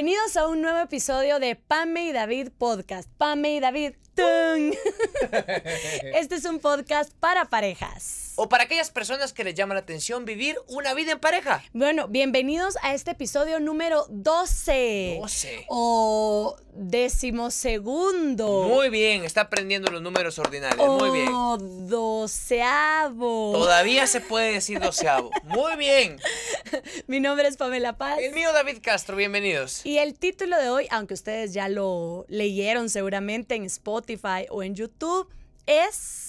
Bienvenidos 0.00 0.36
a 0.36 0.46
un 0.46 0.62
nuevo 0.62 0.78
episodio 0.78 1.40
de 1.40 1.56
Pame 1.56 2.06
y 2.06 2.12
David 2.12 2.50
Podcast. 2.56 3.10
Pame 3.18 3.56
y 3.56 3.58
David. 3.58 3.94
¡tun! 4.14 4.72
Este 6.14 6.36
es 6.36 6.44
un 6.44 6.60
podcast 6.60 7.12
para 7.18 7.46
parejas. 7.46 8.27
O 8.40 8.48
para 8.48 8.62
aquellas 8.62 8.92
personas 8.92 9.32
que 9.32 9.42
les 9.42 9.56
llama 9.56 9.74
la 9.74 9.80
atención 9.80 10.24
vivir 10.24 10.56
una 10.68 10.94
vida 10.94 11.10
en 11.10 11.18
pareja. 11.18 11.60
Bueno, 11.72 12.06
bienvenidos 12.06 12.76
a 12.82 12.94
este 12.94 13.10
episodio 13.10 13.58
número 13.58 14.06
12. 14.10 15.18
12. 15.20 15.64
O 15.66 16.54
decimosegundo. 16.72 18.62
Muy 18.68 18.90
bien, 18.90 19.24
está 19.24 19.40
aprendiendo 19.40 19.90
los 19.90 20.02
números 20.02 20.38
ordinarios. 20.38 20.86
Muy 20.86 21.10
bien. 21.10 21.32
O 21.34 21.58
doceavo. 21.58 23.54
Todavía 23.54 24.06
se 24.06 24.20
puede 24.20 24.52
decir 24.52 24.78
doceavo. 24.78 25.32
Muy 25.42 25.74
bien. 25.74 26.20
Mi 27.08 27.18
nombre 27.18 27.48
es 27.48 27.56
Pamela 27.56 27.96
Paz. 27.96 28.20
El 28.20 28.34
mío 28.34 28.52
David 28.52 28.78
Castro, 28.80 29.16
bienvenidos. 29.16 29.84
Y 29.84 29.98
el 29.98 30.16
título 30.16 30.56
de 30.58 30.70
hoy, 30.70 30.86
aunque 30.92 31.14
ustedes 31.14 31.54
ya 31.54 31.68
lo 31.68 32.24
leyeron 32.28 32.88
seguramente 32.88 33.56
en 33.56 33.64
Spotify 33.64 34.46
o 34.48 34.62
en 34.62 34.76
YouTube, 34.76 35.28
es 35.66 36.27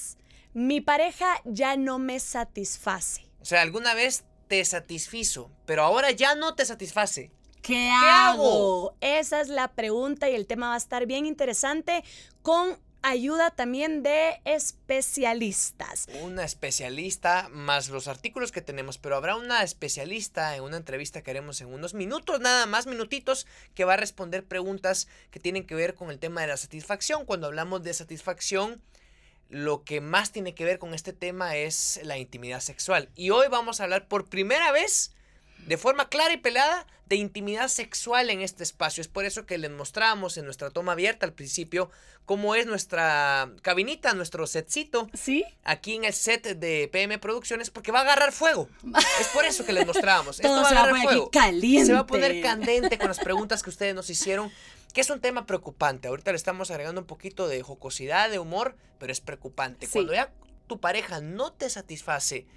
Mi 0.53 0.81
pareja 0.81 1.41
ya 1.45 1.77
no 1.77 1.99
me 1.99 2.19
satisface. 2.19 3.25
O 3.41 3.45
sea, 3.45 3.61
alguna 3.61 3.93
vez 3.93 4.25
te 4.47 4.63
satisfizo, 4.65 5.51
pero 5.65 5.83
ahora 5.83 6.11
ya 6.11 6.35
no 6.35 6.55
te 6.55 6.65
satisface. 6.65 7.31
¿Qué, 7.61 7.91
hago? 7.91 8.95
Esa 9.01 9.41
es 9.41 9.49
la 9.49 9.73
pregunta 9.73 10.29
y 10.29 10.35
el 10.35 10.47
tema 10.47 10.69
va 10.69 10.73
a 10.75 10.77
estar 10.77 11.05
bien 11.05 11.25
interesante 11.25 12.03
con 12.41 12.79
ayuda 13.01 13.51
también 13.51 14.03
de 14.03 14.41
especialistas. 14.45 16.07
Una 16.21 16.43
especialista 16.43 17.47
más 17.51 17.89
los 17.89 18.07
artículos 18.07 18.51
que 18.51 18.61
tenemos, 18.61 18.97
pero 18.97 19.15
habrá 19.15 19.35
una 19.35 19.63
especialista 19.63 20.55
en 20.55 20.63
una 20.63 20.77
entrevista 20.77 21.21
que 21.21 21.31
haremos 21.31 21.61
en 21.61 21.73
unos 21.73 21.93
minutos, 21.93 22.39
nada 22.39 22.65
más 22.65 22.87
minutitos, 22.87 23.47
que 23.73 23.85
va 23.85 23.93
a 23.93 23.97
responder 23.97 24.45
preguntas 24.45 25.07
que 25.31 25.39
tienen 25.39 25.65
que 25.65 25.75
ver 25.75 25.95
con 25.95 26.09
el 26.09 26.19
tema 26.19 26.41
de 26.41 26.47
la 26.47 26.57
satisfacción. 26.57 27.25
Cuando 27.25 27.47
hablamos 27.47 27.83
de 27.83 27.93
satisfacción, 27.93 28.81
lo 29.49 29.83
que 29.83 29.99
más 29.99 30.31
tiene 30.31 30.53
que 30.53 30.65
ver 30.65 30.79
con 30.79 30.93
este 30.93 31.13
tema 31.13 31.55
es 31.55 31.99
la 32.03 32.17
intimidad 32.17 32.61
sexual. 32.61 33.09
Y 33.15 33.31
hoy 33.31 33.47
vamos 33.49 33.79
a 33.79 33.83
hablar 33.83 34.07
por 34.07 34.25
primera 34.29 34.71
vez, 34.71 35.11
de 35.65 35.77
forma 35.77 36.07
clara 36.09 36.33
y 36.33 36.37
pelada, 36.37 36.85
de 37.07 37.15
intimidad 37.15 37.67
sexual 37.67 38.29
en 38.29 38.41
este 38.41 38.63
espacio. 38.63 39.01
Es 39.01 39.07
por 39.07 39.25
eso 39.25 39.47
que 39.47 39.57
les 39.57 39.71
mostramos 39.71 40.37
en 40.37 40.45
nuestra 40.45 40.69
toma 40.69 40.91
abierta 40.91 41.25
al 41.25 41.33
principio 41.33 41.89
cómo 42.25 42.53
es 42.53 42.67
nuestra 42.67 43.49
cabinita, 43.63 44.13
nuestro 44.13 44.45
setcito. 44.45 45.09
¿Sí? 45.15 45.43
Aquí 45.63 45.95
en 45.95 46.05
el 46.05 46.13
set 46.13 46.43
de 46.59 46.87
PM 46.91 47.17
Producciones, 47.17 47.71
porque 47.71 47.91
va 47.91 47.99
a 47.99 48.03
agarrar 48.03 48.31
fuego. 48.31 48.69
Es 49.19 49.27
por 49.29 49.45
eso 49.45 49.65
que 49.65 49.73
les 49.73 49.87
mostramos. 49.87 50.35
Esto 50.39 50.49
Todo 50.49 50.61
va 50.61 50.67
a 50.67 50.69
se 50.69 50.75
va 50.75 50.81
a 50.81 50.83
agarrar 50.83 51.01
poner 51.01 51.17
fuego. 51.17 51.31
caliente. 51.31 51.85
Se 51.87 51.93
va 51.93 51.99
a 52.01 52.05
poner 52.05 52.39
candente 52.43 52.99
con 52.99 53.07
las 53.07 53.17
preguntas 53.17 53.63
que 53.63 53.71
ustedes 53.71 53.95
nos 53.95 54.07
hicieron, 54.11 54.51
que 54.93 55.01
es 55.01 55.09
un 55.09 55.21
tema 55.21 55.45
preocupante. 55.45 56.07
Ahorita 56.07 56.31
le 56.31 56.37
estamos 56.37 56.71
agregando 56.71 57.01
un 57.01 57.07
poquito 57.07 57.47
de 57.47 57.61
jocosidad, 57.61 58.29
de 58.29 58.39
humor, 58.39 58.75
pero 58.97 59.11
es 59.11 59.21
preocupante. 59.21 59.85
Sí. 59.85 59.93
Cuando 59.93 60.13
ya 60.13 60.31
tu 60.67 60.79
pareja 60.79 61.21
no 61.21 61.53
te 61.53 61.69
satisface 61.69 62.47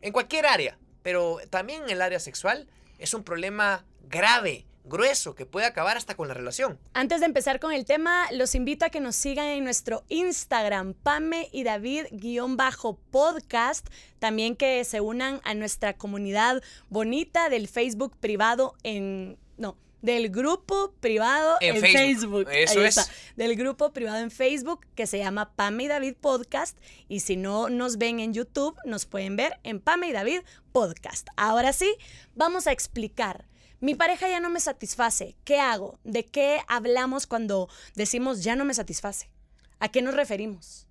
en 0.00 0.12
cualquier 0.12 0.46
área, 0.46 0.78
pero 1.02 1.38
también 1.50 1.84
en 1.84 1.90
el 1.90 2.02
área 2.02 2.20
sexual, 2.20 2.68
es 2.98 3.14
un 3.14 3.24
problema 3.24 3.84
grave, 4.08 4.66
grueso, 4.84 5.34
que 5.34 5.46
puede 5.46 5.66
acabar 5.66 5.96
hasta 5.96 6.14
con 6.14 6.28
la 6.28 6.34
relación. 6.34 6.78
Antes 6.92 7.18
de 7.20 7.26
empezar 7.26 7.58
con 7.60 7.72
el 7.72 7.84
tema, 7.84 8.30
los 8.32 8.54
invito 8.54 8.84
a 8.84 8.90
que 8.90 9.00
nos 9.00 9.16
sigan 9.16 9.46
en 9.46 9.64
nuestro 9.64 10.04
Instagram, 10.08 10.94
Pame 10.94 11.48
y 11.52 11.64
David-podcast. 11.64 13.88
También 14.18 14.56
que 14.56 14.84
se 14.84 15.00
unan 15.00 15.40
a 15.44 15.54
nuestra 15.54 15.96
comunidad 15.96 16.62
bonita 16.88 17.48
del 17.48 17.68
Facebook 17.68 18.16
privado 18.18 18.74
en. 18.82 19.38
No. 19.56 19.76
Del 20.02 20.30
grupo 20.30 20.92
privado 21.00 21.56
En 21.60 21.76
en, 21.76 21.80
Facebook. 21.80 22.46
Facebook. 22.46 22.48
Eso 22.50 22.80
Ahí 22.80 22.86
es. 22.86 22.96
está. 22.98 23.12
Del 23.36 23.56
grupo 23.56 23.92
privado 23.92 24.18
en 24.18 24.30
Facebook 24.30 24.86
que 24.94 25.06
se 25.06 25.18
llama 25.18 25.54
Pame 25.54 25.84
y 25.84 25.88
David 25.88 26.16
Podcast. 26.20 26.76
Y 27.08 27.20
si 27.20 27.36
no 27.36 27.70
nos 27.70 27.98
ven 27.98 28.20
en 28.20 28.34
YouTube, 28.34 28.76
nos 28.84 29.06
pueden 29.06 29.36
ver 29.36 29.58
en 29.62 29.80
Pame 29.80 30.08
y 30.08 30.12
David 30.12 30.40
Podcast. 30.72 31.28
Ahora 31.36 31.72
sí, 31.72 31.94
vamos 32.34 32.66
a 32.66 32.72
explicar. 32.72 33.46
Mi 33.80 33.94
pareja 33.94 34.28
ya 34.28 34.40
no 34.40 34.50
me 34.50 34.60
satisface. 34.60 35.36
¿Qué 35.44 35.58
hago? 35.58 35.98
¿De 36.04 36.24
qué 36.24 36.60
hablamos 36.68 37.26
cuando 37.26 37.68
decimos 37.94 38.42
ya 38.42 38.56
no 38.56 38.64
me 38.64 38.74
satisface? 38.74 39.30
¿A 39.78 39.88
qué 39.88 40.02
nos 40.02 40.14
referimos? 40.14 40.86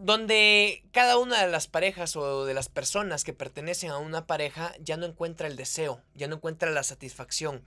donde 0.00 0.82
cada 0.92 1.18
una 1.18 1.44
de 1.44 1.50
las 1.52 1.66
parejas 1.68 2.16
o 2.16 2.46
de 2.46 2.54
las 2.54 2.70
personas 2.70 3.22
que 3.22 3.34
pertenecen 3.34 3.90
a 3.90 3.98
una 3.98 4.26
pareja 4.26 4.74
ya 4.80 4.96
no 4.96 5.04
encuentra 5.04 5.46
el 5.46 5.56
deseo, 5.56 6.00
ya 6.14 6.26
no 6.26 6.36
encuentra 6.36 6.70
la 6.70 6.82
satisfacción. 6.82 7.62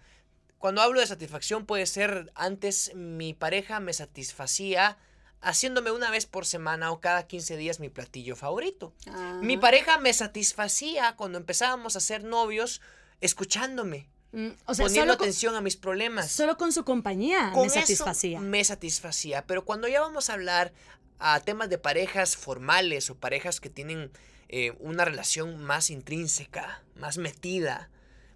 Cuando 0.64 0.82
hablo 0.82 1.02
de 1.02 1.08
satisfacción 1.08 1.66
puede 1.66 1.86
ser 1.86 2.32
antes 2.36 2.96
mi 2.96 3.34
pareja 3.34 3.82
me 3.82 3.92
satisfacía 3.92 4.98
haciéndome 5.42 5.92
una 5.92 6.10
vez 6.10 6.26
por 6.26 6.46
semana 6.46 6.90
o 6.92 7.02
cada 7.02 7.28
15 7.28 7.58
días 7.58 7.82
mi 7.82 7.90
platillo 7.90 8.38
favorito. 8.38 8.94
Mi 9.42 9.58
pareja 9.58 9.98
me 9.98 10.14
satisfacía 10.14 11.18
cuando 11.18 11.38
empezábamos 11.38 11.98
a 11.98 12.00
ser 12.00 12.24
novios 12.24 12.80
escuchándome, 13.20 14.08
Mm, 14.32 14.52
o 14.66 14.74
sea, 14.74 14.86
poniendo 14.86 15.18
con, 15.18 15.26
atención 15.26 15.54
a 15.56 15.60
mis 15.60 15.76
problemas. 15.76 16.32
solo 16.32 16.58
con 16.58 16.72
su 16.72 16.86
compañía 16.86 17.52
Con 17.54 17.64
me 17.64 17.68
eso 17.68 17.82
satisfacía. 17.82 18.40
me 18.40 18.64
satisfacía. 18.64 19.46
Pero 19.46 19.66
cuando 19.66 19.90
ya 19.90 20.00
vamos 20.00 20.30
a 20.30 20.34
hablar 20.36 20.72
a 21.20 21.42
temas 21.42 21.70
de 21.70 21.78
parejas 21.78 22.38
formales 22.38 23.10
o 23.10 23.16
parejas 23.16 23.60
que 23.60 23.70
tienen 23.70 24.12
eh, 24.48 24.72
una 24.80 25.04
relación 25.04 25.62
más 25.62 25.90
intrínseca, 25.90 26.82
más 26.96 27.18
metida, 27.18 27.90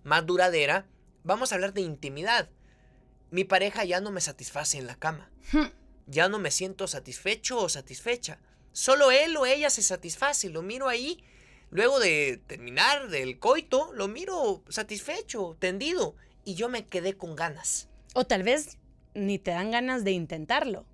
más 0.04 0.26
duradera, 0.26 0.86
vamos 1.28 1.52
a 1.52 1.56
hablar 1.56 1.74
de 1.74 1.82
intimidad. 1.82 2.50
Mi 3.30 3.44
pareja 3.44 3.84
ya 3.84 4.00
no 4.00 4.12
me 4.12 4.22
satisface 4.22 4.78
en 4.78 4.88
la 4.88 4.96
cama. 4.96 5.30
Hmm. 5.52 5.68
Ya 6.08 6.30
no 6.30 6.40
me 6.40 6.52
siento 6.52 6.88
satisfecho 6.88 7.60
o 7.60 7.70
satisfecha. 7.70 8.40
Solo 8.72 9.12
él 9.12 9.36
o 9.36 9.46
ella 9.46 9.70
se 9.70 9.84
satisface. 9.84 10.50
Lo 10.50 10.62
miro 10.62 10.88
ahí. 10.88 11.24
Luego 11.70 12.00
de 12.00 12.42
terminar 12.48 13.10
del 13.10 13.40
coito, 13.40 13.92
lo 13.94 14.08
miro 14.08 14.64
satisfecho, 14.70 15.58
tendido. 15.60 16.16
Y 16.46 16.56
yo 16.56 16.70
me 16.70 16.86
quedé 16.86 17.18
con 17.18 17.36
ganas. 17.36 17.90
O 18.14 18.26
tal 18.26 18.44
vez 18.44 18.78
ni 19.14 19.38
te 19.38 19.52
dan 19.52 19.72
ganas 19.72 20.06
de 20.06 20.12
intentarlo. 20.12 20.86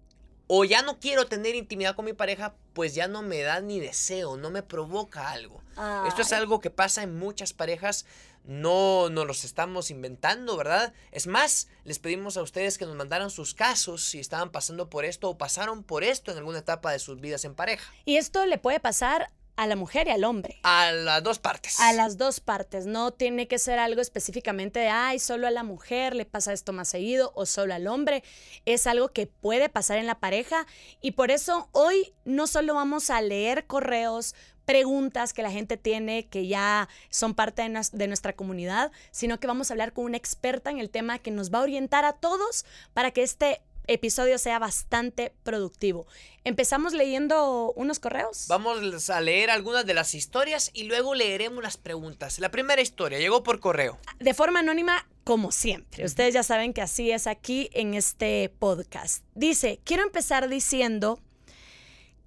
O 0.56 0.66
ya 0.66 0.84
no 0.84 1.00
quiero 1.00 1.25
tener 1.25 1.56
intimidad 1.56 1.96
con 1.96 2.06
mi 2.06 2.14
pareja, 2.14 2.53
pues 2.74 2.94
ya 2.94 3.08
no 3.08 3.24
me 3.24 3.41
da 3.41 3.59
ni 3.59 3.80
deseo, 3.80 4.38
no 4.38 4.52
me 4.52 4.62
provoca 4.62 5.31
algo. 5.31 5.64
Esto 6.08 6.22
es 6.22 6.31
algo 6.31 6.59
que 6.59 6.69
pasa 6.69 7.02
en 7.02 7.18
muchas 7.18 7.53
parejas, 7.53 8.06
no 8.44 9.09
nos 9.09 9.25
los 9.25 9.46
estamos 9.46 9.90
inventando, 9.90 10.56
¿verdad? 10.56 10.94
Es 11.12 11.25
más, 11.25 11.69
les 11.86 11.97
pedimos 11.97 12.38
a 12.38 12.44
ustedes 12.44 12.78
que 12.78 12.86
nos 12.86 12.96
mandaran 12.96 13.31
sus 13.31 13.56
casos 13.56 14.03
si 14.03 14.19
estaban 14.19 14.52
pasando 14.52 14.92
por 14.92 15.06
esto 15.06 15.28
o 15.28 15.40
pasaron 15.40 15.81
por 15.81 16.03
esto 16.03 16.31
en 16.31 16.38
alguna 16.38 16.59
etapa 16.59 16.92
de 16.92 17.00
sus 17.00 17.19
vidas 17.19 17.46
en 17.46 17.56
pareja. 17.56 17.92
Y 18.06 18.18
esto 18.18 18.46
le 18.46 18.59
puede 18.59 18.80
pasar 18.80 19.31
a 19.56 19.68
la 19.68 19.75
mujer 19.75 20.08
y 20.08 20.12
al 20.12 20.24
hombre. 20.24 20.59
A 20.64 20.91
las 20.91 21.24
dos 21.24 21.40
partes. 21.40 21.80
A 21.80 21.94
las 21.94 22.18
dos 22.18 22.40
partes, 22.40 22.86
no 22.86 23.12
tiene 23.12 23.47
que 23.47 23.59
ser 23.59 23.80
algo 23.80 24.02
específicamente 24.02 24.80
de, 24.80 24.90
ay, 24.90 25.19
solo 25.19 25.47
a 25.47 25.52
la 25.52 25.64
mujer 25.64 26.16
le 26.16 26.25
pasa 26.25 26.53
esto 26.53 26.74
más 26.74 26.88
seguido 26.90 27.31
o 27.36 27.46
solo 27.46 27.74
al 27.74 27.88
hombre. 27.88 28.24
Es 28.66 28.88
algo 28.88 29.09
que 29.09 29.28
puede 29.28 29.69
pasar 29.69 29.97
en 29.97 30.08
la 30.08 30.19
pareja 30.19 30.66
y 31.02 31.12
por 31.12 31.31
eso 31.31 31.69
hoy 31.72 32.13
no 32.25 32.47
solo 32.47 32.74
vamos 32.74 33.09
a 33.09 33.22
leer 33.22 33.66
correos, 33.66 34.36
preguntas 34.66 35.34
que 35.34 35.44
la 35.44 35.52
gente 35.52 35.78
tiene 35.78 36.28
que 36.28 36.47
ya 36.47 36.88
son 37.09 37.34
parte 37.34 37.62
de, 37.68 37.81
de 37.92 38.08
nuestra 38.08 38.34
comunidad, 38.34 38.92
sino 39.12 39.40
que 39.40 39.47
vamos 39.47 39.69
a 39.69 39.74
hablar 39.74 39.94
con 39.94 40.06
una 40.06 40.18
experta 40.18 40.72
en 40.72 40.80
el 40.80 40.90
tema 40.90 41.19
que 41.19 41.31
nos 41.31 41.54
va 41.54 41.60
a 41.60 41.63
orientar 41.63 42.06
a 42.06 42.13
todos 42.13 42.66
para 42.94 43.12
que 43.12 43.24
este 43.24 43.62
episodio 43.88 44.38
sea 44.38 44.59
bastante 44.59 45.33
productivo. 45.44 46.07
Empezamos 46.44 46.94
leyendo 46.94 47.71
unos 47.75 48.00
correos. 48.00 48.45
Vamos 48.47 49.09
a 49.09 49.21
leer 49.21 49.50
algunas 49.50 49.85
de 49.85 49.94
las 49.94 50.13
historias 50.13 50.71
y 50.74 50.83
luego 50.83 51.15
leeremos 51.15 51.63
las 51.63 51.77
preguntas. 51.77 52.39
La 52.39 52.50
primera 52.50 52.81
historia 52.81 53.19
llegó 53.19 53.44
por 53.44 53.59
correo. 53.59 54.00
de 54.19 54.33
forma 54.33 54.59
anónima, 54.59 55.07
como 55.24 55.51
siempre. 55.51 56.06
Ustedes 56.06 56.33
ya 56.33 56.44
saben 56.44 56.74
que 56.74 56.81
así 56.81 57.12
es 57.12 57.27
aquí 57.27 57.69
en 57.74 57.94
este 57.94 58.51
podcast. 58.59 59.24
Dice, 59.35 59.80
quiero 59.83 60.03
empezar 60.03 60.50
diciendo 60.50 61.19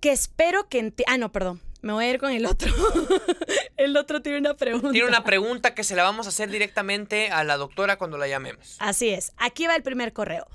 que 0.01 0.13
espero 0.13 0.69
que... 0.69 0.93
Ah, 1.07 1.19
no, 1.19 1.33
perdón. 1.33 1.61
Me 1.83 1.93
voy 1.93 2.07
a 2.07 2.11
ir 2.11 2.19
con 2.19 2.33
el 2.33 2.47
otro. 2.47 2.73
el 3.77 3.97
otro 3.97 4.23
tiene 4.23 4.39
una 4.39 4.55
pregunta. 4.55 4.91
Tiene 4.91 5.07
una 5.07 5.25
pregunta 5.25 5.75
que 5.75 5.85
se 5.85 5.95
la 5.95 6.03
vamos 6.03 6.27
a 6.27 6.31
hacer 6.31 6.51
directamente 6.51 7.29
a 7.31 7.45
la 7.45 7.57
doctora 7.57 7.97
cuando 7.97 8.19
la 8.19 8.27
llamemos. 8.27 8.77
Así 8.81 9.11
es. 9.11 9.33
Aquí 9.37 9.67
va 9.67 9.77
el 9.77 9.83
primer 9.83 10.13
correo. 10.13 10.49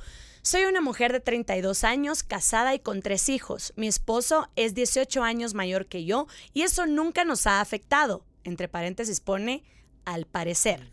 Soy 0.44 0.66
una 0.66 0.82
mujer 0.82 1.12
de 1.12 1.20
32 1.20 1.84
años, 1.84 2.24
casada 2.24 2.74
y 2.74 2.80
con 2.80 3.04
tres 3.04 3.30
hijos. 3.30 3.74
Mi 3.76 3.88
esposo 3.88 4.50
es 4.56 4.74
18 4.74 5.22
años 5.24 5.54
mayor 5.54 5.86
que 5.86 6.04
yo 6.04 6.28
y 6.54 6.64
eso 6.64 6.88
nunca 6.88 7.24
nos 7.26 7.46
ha 7.46 7.62
afectado. 7.62 8.26
Entre 8.44 8.68
paréntesis 8.68 9.20
pone 9.20 9.64
al 10.04 10.26
parecer. 10.26 10.90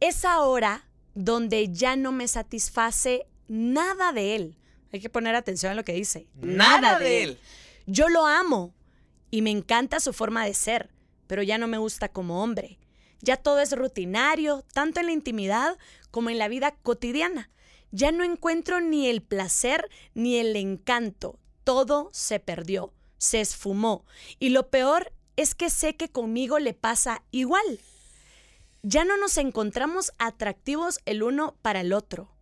Es 0.00 0.24
ahora 0.24 0.88
donde 1.14 1.70
ya 1.70 1.96
no 1.96 2.12
me 2.12 2.26
satisface 2.28 3.26
nada 3.46 4.12
de 4.12 4.36
él. 4.36 4.56
Hay 4.90 5.00
que 5.00 5.10
poner 5.10 5.34
atención 5.34 5.72
a 5.72 5.74
lo 5.74 5.84
que 5.84 5.92
dice. 5.92 6.26
Nada 6.40 6.98
de 6.98 7.24
él. 7.24 7.40
Yo 7.86 8.08
lo 8.08 8.26
amo 8.26 8.72
y 9.30 9.42
me 9.42 9.50
encanta 9.50 10.00
su 10.00 10.14
forma 10.14 10.46
de 10.46 10.54
ser, 10.54 10.88
pero 11.26 11.42
ya 11.42 11.58
no 11.58 11.66
me 11.66 11.76
gusta 11.76 12.08
como 12.08 12.42
hombre. 12.42 12.78
Ya 13.20 13.36
todo 13.36 13.60
es 13.60 13.76
rutinario, 13.76 14.64
tanto 14.72 15.00
en 15.00 15.06
la 15.06 15.12
intimidad 15.12 15.76
como 16.10 16.30
en 16.30 16.38
la 16.38 16.48
vida 16.48 16.74
cotidiana. 16.82 17.50
Ya 17.92 18.10
no 18.10 18.24
encuentro 18.24 18.80
ni 18.80 19.08
el 19.08 19.22
placer 19.22 19.88
ni 20.14 20.36
el 20.38 20.56
encanto. 20.56 21.38
Todo 21.62 22.08
se 22.12 22.40
perdió, 22.40 22.92
se 23.18 23.40
esfumó. 23.40 24.04
Y 24.40 24.48
lo 24.48 24.70
peor 24.70 25.12
es 25.36 25.54
que 25.54 25.70
sé 25.70 25.94
que 25.94 26.10
conmigo 26.10 26.58
le 26.58 26.74
pasa 26.74 27.22
igual. 27.30 27.80
Ya 28.82 29.04
no 29.04 29.16
nos 29.16 29.36
encontramos 29.36 30.12
atractivos 30.18 31.00
el 31.04 31.22
uno 31.22 31.54
para 31.62 31.82
el 31.82 31.92
otro. 31.92 32.32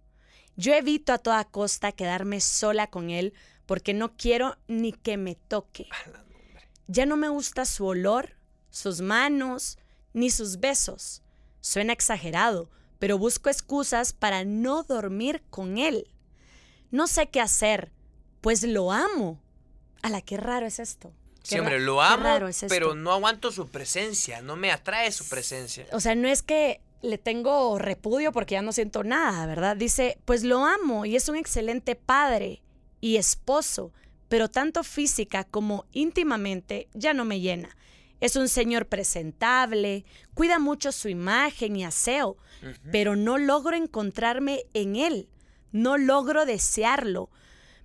Yo 0.56 0.72
evito 0.72 1.12
a 1.12 1.18
toda 1.18 1.44
costa 1.44 1.92
quedarme 1.92 2.40
sola 2.40 2.86
con 2.88 3.10
él 3.10 3.34
porque 3.66 3.92
no 3.92 4.16
quiero 4.16 4.56
ni 4.68 4.92
que 4.92 5.16
me 5.16 5.34
toque. 5.34 5.88
Ya 6.86 7.06
no 7.06 7.16
me 7.16 7.28
gusta 7.28 7.64
su 7.64 7.86
olor, 7.86 8.36
sus 8.70 9.00
manos, 9.00 9.78
ni 10.12 10.30
sus 10.30 10.60
besos. 10.60 11.22
Suena 11.60 11.92
exagerado, 11.92 12.70
pero 13.00 13.18
busco 13.18 13.50
excusas 13.50 14.12
para 14.12 14.44
no 14.44 14.84
dormir 14.84 15.42
con 15.50 15.78
él. 15.78 16.06
No 16.92 17.08
sé 17.08 17.28
qué 17.28 17.40
hacer, 17.40 17.90
pues 18.40 18.62
lo 18.62 18.92
amo. 18.92 19.40
A 20.02 20.10
la 20.10 20.20
qué 20.20 20.36
raro 20.36 20.66
es 20.66 20.78
esto. 20.78 21.12
Sí, 21.42 21.58
hombre, 21.58 21.80
lo 21.80 22.02
amo, 22.02 22.48
pero 22.68 22.94
no 22.94 23.12
aguanto 23.12 23.50
su 23.50 23.68
presencia, 23.68 24.42
no 24.42 24.56
me 24.56 24.70
atrae 24.70 25.10
su 25.10 25.28
presencia. 25.28 25.86
O 25.92 26.00
sea, 26.00 26.14
no 26.14 26.28
es 26.28 26.42
que 26.42 26.80
le 27.00 27.16
tengo 27.16 27.78
repudio 27.78 28.30
porque 28.30 28.54
ya 28.54 28.62
no 28.62 28.72
siento 28.72 29.02
nada, 29.02 29.46
¿verdad? 29.46 29.76
Dice, 29.76 30.18
pues 30.26 30.44
lo 30.44 30.66
amo 30.66 31.06
y 31.06 31.16
es 31.16 31.28
un 31.30 31.36
excelente 31.36 31.96
padre 31.96 32.62
y 33.00 33.16
esposo, 33.16 33.92
pero 34.28 34.50
tanto 34.50 34.84
física 34.84 35.44
como 35.44 35.86
íntimamente 35.92 36.88
ya 36.92 37.14
no 37.14 37.24
me 37.24 37.40
llena. 37.40 37.74
Es 38.20 38.36
un 38.36 38.48
señor 38.48 38.86
presentable, 38.86 40.04
cuida 40.34 40.58
mucho 40.58 40.92
su 40.92 41.08
imagen 41.08 41.76
y 41.76 41.84
aseo, 41.84 42.36
pero 42.92 43.16
no 43.16 43.38
logro 43.38 43.76
encontrarme 43.76 44.64
en 44.74 44.96
él, 44.96 45.28
no 45.72 45.96
logro 45.96 46.44
desearlo. 46.44 47.30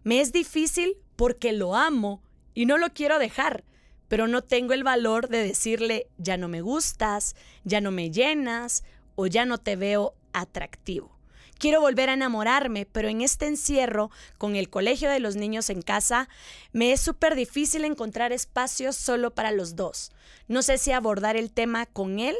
Me 0.03 0.19
es 0.19 0.33
difícil 0.33 0.97
porque 1.15 1.53
lo 1.53 1.75
amo 1.75 2.21
y 2.53 2.65
no 2.65 2.77
lo 2.77 2.89
quiero 2.89 3.17
dejar, 3.17 3.63
pero 4.07 4.27
no 4.27 4.43
tengo 4.43 4.73
el 4.73 4.83
valor 4.83 5.29
de 5.29 5.41
decirle, 5.41 6.07
ya 6.17 6.37
no 6.37 6.47
me 6.47 6.61
gustas, 6.61 7.35
ya 7.63 7.79
no 7.79 7.91
me 7.91 8.11
llenas 8.11 8.83
o 9.15 9.27
ya 9.27 9.45
no 9.45 9.57
te 9.57 9.75
veo 9.77 10.15
atractivo. 10.33 11.14
Quiero 11.57 11.81
volver 11.81 12.09
a 12.09 12.13
enamorarme, 12.13 12.85
pero 12.85 13.07
en 13.07 13.21
este 13.21 13.47
encierro, 13.47 14.11
con 14.37 14.55
el 14.55 14.69
colegio 14.69 15.09
de 15.09 15.19
los 15.19 15.35
niños 15.35 15.69
en 15.69 15.81
casa, 15.81 16.27
me 16.73 16.91
es 16.91 17.01
súper 17.01 17.35
difícil 17.35 17.85
encontrar 17.85 18.31
espacios 18.31 18.95
solo 18.95 19.33
para 19.33 19.51
los 19.51 19.75
dos. 19.75 20.11
No 20.47 20.61
sé 20.61 20.77
si 20.77 20.91
abordar 20.91 21.37
el 21.37 21.51
tema 21.51 21.85
con 21.85 22.19
él, 22.19 22.35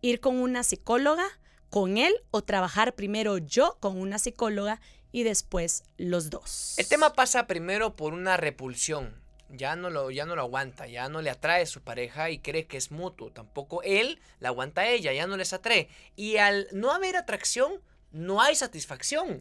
ir 0.00 0.20
con 0.20 0.36
una 0.36 0.62
psicóloga, 0.62 1.26
con 1.70 1.98
él 1.98 2.14
o 2.30 2.42
trabajar 2.42 2.94
primero 2.94 3.38
yo 3.38 3.76
con 3.80 4.00
una 4.00 4.18
psicóloga 4.18 4.80
y 5.12 5.22
después 5.22 5.84
los 5.98 6.30
dos. 6.30 6.74
El 6.78 6.88
tema 6.88 7.12
pasa 7.12 7.46
primero 7.46 7.96
por 7.96 8.14
una 8.14 8.36
repulsión. 8.36 9.14
Ya 9.50 9.76
no, 9.76 9.90
lo, 9.90 10.10
ya 10.10 10.26
no 10.26 10.34
lo 10.34 10.42
aguanta, 10.42 10.88
ya 10.88 11.08
no 11.08 11.22
le 11.22 11.30
atrae 11.30 11.66
su 11.66 11.80
pareja 11.80 12.30
y 12.30 12.38
cree 12.38 12.66
que 12.66 12.76
es 12.76 12.90
mutuo. 12.90 13.30
Tampoco 13.30 13.82
él 13.82 14.18
la 14.40 14.48
aguanta 14.48 14.80
a 14.80 14.88
ella, 14.88 15.12
ya 15.12 15.26
no 15.26 15.36
les 15.36 15.52
atrae. 15.52 15.88
Y 16.16 16.38
al 16.38 16.66
no 16.72 16.90
haber 16.90 17.16
atracción, 17.16 17.80
no 18.16 18.40
hay 18.40 18.54
satisfacción. 18.54 19.40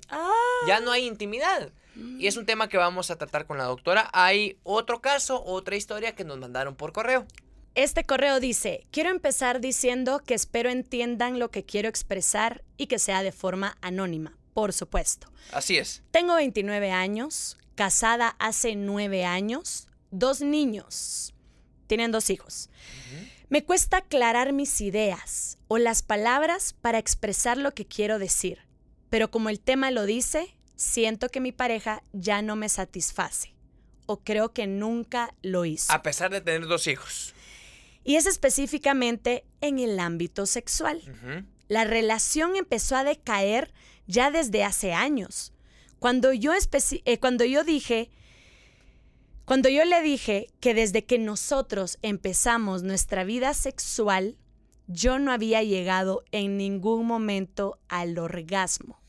Ya 0.68 0.80
no 0.80 0.92
hay 0.92 1.06
intimidad. 1.06 1.72
Y 1.96 2.28
es 2.28 2.36
un 2.36 2.46
tema 2.46 2.68
que 2.68 2.78
vamos 2.78 3.10
a 3.10 3.18
tratar 3.18 3.48
con 3.48 3.58
la 3.58 3.64
doctora. 3.64 4.10
Hay 4.14 4.60
otro 4.64 5.02
caso, 5.02 5.44
otra 5.44 5.76
historia 5.76 6.14
que 6.14 6.26
nos 6.26 6.38
mandaron 6.38 6.76
por 6.76 6.92
correo. 6.92 7.26
Este 7.74 8.04
correo 8.04 8.40
dice, 8.40 8.86
quiero 8.92 9.10
empezar 9.10 9.60
diciendo 9.60 10.22
que 10.26 10.34
espero 10.34 10.70
entiendan 10.70 11.40
lo 11.40 11.52
que 11.52 11.66
quiero 11.66 11.90
expresar 11.90 12.64
y 12.78 12.88
que 12.88 13.00
sea 13.00 13.24
de 13.24 13.32
forma 13.32 13.78
anónima, 13.82 14.38
por 14.54 14.72
supuesto. 14.72 15.28
Así 15.52 15.78
es. 15.78 16.04
Tengo 16.12 16.36
29 16.36 16.92
años, 16.92 17.58
casada 17.76 18.36
hace 18.40 18.76
9 18.76 19.26
años, 19.26 19.88
dos 20.12 20.42
niños. 20.42 21.34
Tienen 21.88 22.12
dos 22.12 22.30
hijos. 22.30 22.70
Me 23.50 23.64
cuesta 23.64 23.98
aclarar 23.98 24.54
mis 24.54 24.82
ideas 24.82 25.58
o 25.68 25.78
las 25.78 26.02
palabras 26.02 26.74
para 26.82 26.98
expresar 26.98 27.58
lo 27.58 27.74
que 27.74 27.86
quiero 27.86 28.20
decir, 28.20 28.65
pero 29.16 29.32
como 29.32 29.48
el 29.48 29.62
tema 29.62 29.92
lo 29.92 30.06
dice, 30.06 30.58
siento 30.76 31.30
que 31.30 31.40
mi 31.40 31.54
pareja 31.54 32.04
ya 32.12 32.42
no 32.42 32.58
me 32.58 32.68
satisface 32.68 33.56
o 34.08 34.26
creo 34.26 34.52
que 34.52 34.68
nunca 34.68 35.34
lo 35.42 35.64
hizo. 35.64 35.94
A 35.94 36.04
pesar 36.04 36.32
de 36.32 36.42
tener 36.42 36.68
dos 36.68 36.86
hijos. 36.88 37.34
Y 38.04 38.18
es 38.18 38.26
específicamente 38.26 39.46
en 39.62 39.80
el 39.80 40.02
ámbito 40.02 40.46
sexual. 40.46 41.02
La 41.70 41.86
relación 41.86 42.58
empezó 42.58 42.98
a 42.98 43.06
decaer 43.06 43.74
ya 44.06 44.32
desde 44.32 44.66
hace 44.66 44.92
años. 44.92 45.54
Cuando 46.00 46.34
yo, 46.34 46.52
eh, 47.06 47.18
cuando 47.18 47.46
yo 47.46 47.64
dije 47.64 48.12
cuando 49.46 49.70
yo 49.70 49.86
le 49.86 50.02
dije 50.02 50.50
que 50.60 50.74
desde 50.74 51.06
que 51.06 51.20
nosotros 51.20 52.00
empezamos 52.02 52.84
nuestra 52.84 53.24
vida 53.24 53.54
sexual, 53.54 54.36
yo 54.88 55.20
no 55.20 55.32
había 55.32 55.64
llegado 55.64 56.26
en 56.34 56.58
ningún 56.58 57.08
momento 57.08 57.80
al 57.88 58.20
orgasmo. 58.20 59.05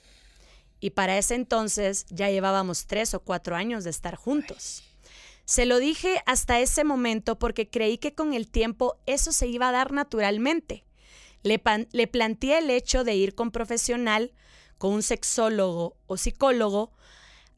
Y 0.81 0.91
para 0.91 1.19
ese 1.19 1.35
entonces 1.35 2.07
ya 2.11 2.31
llevábamos 2.31 2.87
tres 2.87 3.15
o 3.15 3.21
cuatro 3.21 3.57
años 3.57 3.85
de 3.85 3.91
estar 3.91 4.17
juntos. 4.17 4.85
Se 5.45 5.65
lo 5.65 5.79
dije 5.79 6.23
hasta 6.27 6.61
ese 6.61 6.85
momento 6.85 7.39
porque 7.39 7.69
creí 7.69 7.99
que 7.99 8.15
con 8.15 8.35
el 8.35 8.49
tiempo 8.49 8.99
eso 9.07 9.33
se 9.33 9.47
iba 9.47 9.69
a 9.69 9.73
dar 9.73 9.93
naturalmente. 9.93 10.85
Le, 11.43 11.63
le 11.93 12.07
planteé 12.09 12.59
el 12.59 12.71
hecho 12.71 13.05
de 13.05 13.15
ir 13.15 13.35
con 13.35 13.53
profesional, 13.53 14.33
con 14.79 14.93
un 14.93 15.03
sexólogo 15.03 15.97
o 16.07 16.17
psicólogo, 16.17 16.93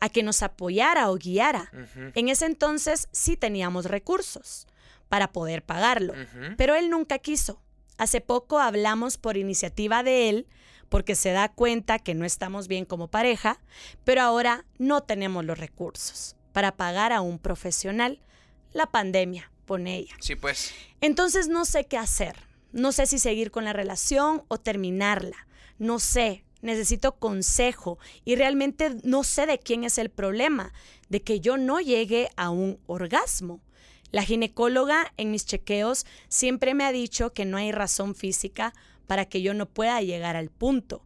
a 0.00 0.08
que 0.10 0.22
nos 0.22 0.42
apoyara 0.42 1.10
o 1.10 1.16
guiara. 1.16 1.72
En 2.14 2.28
ese 2.28 2.46
entonces 2.46 3.08
sí 3.10 3.36
teníamos 3.36 3.86
recursos 3.86 4.66
para 5.08 5.32
poder 5.32 5.64
pagarlo, 5.64 6.14
pero 6.56 6.74
él 6.74 6.90
nunca 6.90 7.18
quiso. 7.18 7.60
Hace 7.96 8.20
poco 8.20 8.60
hablamos 8.60 9.16
por 9.16 9.36
iniciativa 9.36 10.02
de 10.02 10.28
él 10.28 10.46
porque 10.88 11.14
se 11.14 11.32
da 11.32 11.48
cuenta 11.48 11.98
que 11.98 12.14
no 12.14 12.24
estamos 12.24 12.68
bien 12.68 12.84
como 12.84 13.08
pareja, 13.08 13.60
pero 14.04 14.22
ahora 14.22 14.64
no 14.78 15.02
tenemos 15.02 15.44
los 15.44 15.58
recursos 15.58 16.36
para 16.52 16.76
pagar 16.76 17.12
a 17.12 17.20
un 17.20 17.38
profesional. 17.38 18.20
La 18.72 18.86
pandemia, 18.86 19.50
pone 19.64 19.96
ella. 19.96 20.16
Sí, 20.20 20.34
pues. 20.34 20.72
Entonces 21.00 21.48
no 21.48 21.64
sé 21.64 21.86
qué 21.86 21.98
hacer. 21.98 22.36
No 22.72 22.92
sé 22.92 23.06
si 23.06 23.18
seguir 23.18 23.50
con 23.50 23.64
la 23.64 23.72
relación 23.72 24.42
o 24.48 24.58
terminarla. 24.58 25.46
No 25.78 25.98
sé, 25.98 26.44
necesito 26.60 27.16
consejo 27.18 27.98
y 28.24 28.36
realmente 28.36 28.96
no 29.04 29.24
sé 29.24 29.46
de 29.46 29.58
quién 29.58 29.84
es 29.84 29.98
el 29.98 30.10
problema, 30.10 30.72
de 31.08 31.22
que 31.22 31.40
yo 31.40 31.56
no 31.56 31.80
llegue 31.80 32.30
a 32.36 32.50
un 32.50 32.80
orgasmo. 32.86 33.60
La 34.10 34.22
ginecóloga 34.22 35.12
en 35.16 35.30
mis 35.30 35.44
chequeos 35.44 36.06
siempre 36.28 36.74
me 36.74 36.84
ha 36.84 36.92
dicho 36.92 37.32
que 37.32 37.44
no 37.44 37.58
hay 37.58 37.72
razón 37.72 38.14
física 38.14 38.72
para 39.08 39.24
que 39.24 39.42
yo 39.42 39.54
no 39.54 39.66
pueda 39.66 40.00
llegar 40.02 40.36
al 40.36 40.50
punto, 40.50 41.04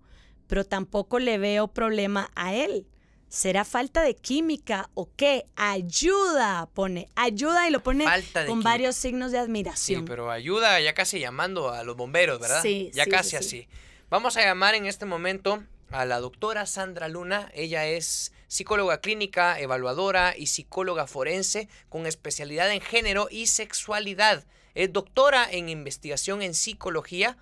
pero 0.49 0.64
tampoco 0.64 1.18
le 1.18 1.38
veo 1.38 1.68
problema 1.68 2.30
a 2.35 2.52
él. 2.52 2.87
¿Será 3.28 3.64
falta 3.64 4.02
de 4.02 4.14
química 4.14 4.90
o 4.92 5.09
qué? 5.16 5.47
Ayuda, 5.56 6.68
pone. 6.75 7.09
Ayuda 7.14 7.66
y 7.66 7.71
lo 7.71 7.82
pone 7.82 8.04
con 8.47 8.62
varios 8.62 8.94
signos 8.94 9.32
de 9.32 9.38
admiración. 9.38 10.02
Sí, 10.02 10.06
pero 10.06 10.30
ayuda 10.30 10.78
ya 10.80 10.92
casi 10.92 11.18
llamando 11.18 11.71
a 11.71 11.82
los 11.82 11.97
bomberos, 11.97 12.38
¿verdad? 12.38 12.61
Sí. 12.61 12.90
Ya 12.92 13.06
casi 13.06 13.37
así. 13.37 13.68
Vamos 14.11 14.37
a 14.37 14.42
llamar 14.42 14.75
en 14.75 14.85
este 14.85 15.06
momento 15.06 15.64
a 15.90 16.04
la 16.04 16.21
doctora 16.21 16.66
Sandra 16.66 17.09
Luna. 17.09 17.50
Ella 17.54 17.87
es 17.87 18.32
psicóloga 18.49 19.00
clínica, 19.00 19.59
evaluadora 19.59 20.35
y 20.37 20.49
psicóloga 20.49 21.06
forense 21.06 21.71
con 21.88 22.06
especialidad 22.06 22.71
en 22.71 22.82
género 22.82 23.28
y 23.30 23.47
sexualidad. 23.47 24.44
Es 24.75 24.92
doctora 24.92 25.47
en 25.50 25.71
investigación 25.71 26.42
en 26.42 26.52
psicología. 26.52 27.38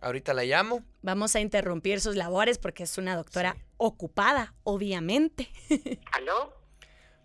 Ahorita 0.00 0.34
la 0.34 0.44
llamo. 0.44 0.82
Vamos 1.02 1.36
a 1.36 1.40
interrumpir 1.40 2.00
sus 2.00 2.16
labores 2.16 2.58
porque 2.58 2.84
es 2.84 2.98
una 2.98 3.16
doctora 3.16 3.56
ocupada, 3.76 4.54
obviamente. 4.62 5.50
¿Aló? 6.12 6.58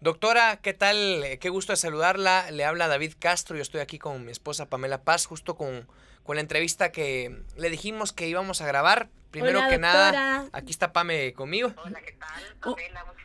Doctora, 0.01 0.58
¿qué 0.62 0.74
tal? 0.74 1.24
Qué 1.39 1.50
gusto 1.50 1.74
de 1.74 1.77
saludarla. 1.77 2.51
Le 2.51 2.65
habla 2.65 2.88
David 2.88 3.13
Castro. 3.17 3.55
Yo 3.55 3.62
estoy 3.62 3.82
aquí 3.82 3.98
con 3.98 4.25
mi 4.25 4.32
esposa 4.32 4.70
Pamela 4.70 5.03
Paz, 5.03 5.25
justo 5.25 5.55
con 5.55 5.88
con 6.25 6.36
la 6.36 6.41
entrevista 6.41 6.91
que 6.91 7.44
le 7.55 7.70
dijimos 7.70 8.12
que 8.12 8.27
íbamos 8.27 8.60
a 8.60 8.65
grabar. 8.65 9.10
Primero 9.29 9.62
que 9.70 9.77
nada, 9.77 10.48
aquí 10.53 10.72
está 10.72 10.91
Pame 10.91 11.34
conmigo. 11.34 11.72
Hola, 11.84 12.01
¿qué 12.01 12.13
tal? 12.13 12.44
Pamela, 12.60 13.05
mucho 13.05 13.25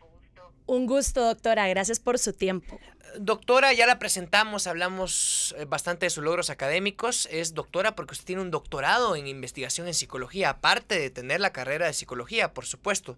Un 0.71 0.85
gusto, 0.85 1.25
doctora. 1.25 1.67
Gracias 1.67 1.99
por 1.99 2.17
su 2.17 2.31
tiempo. 2.31 2.79
Doctora, 3.19 3.73
ya 3.73 3.85
la 3.85 3.99
presentamos, 3.99 4.67
hablamos 4.67 5.53
eh, 5.57 5.65
bastante 5.65 6.05
de 6.05 6.09
sus 6.09 6.23
logros 6.23 6.49
académicos. 6.49 7.27
Es 7.29 7.53
doctora 7.53 7.93
porque 7.93 8.13
usted 8.13 8.25
tiene 8.25 8.41
un 8.41 8.51
doctorado 8.51 9.17
en 9.17 9.27
investigación 9.27 9.87
en 9.87 9.93
psicología, 9.93 10.49
aparte 10.51 10.97
de 10.97 11.09
tener 11.09 11.41
la 11.41 11.51
carrera 11.51 11.87
de 11.87 11.93
psicología, 11.93 12.53
por 12.53 12.65
supuesto. 12.65 13.17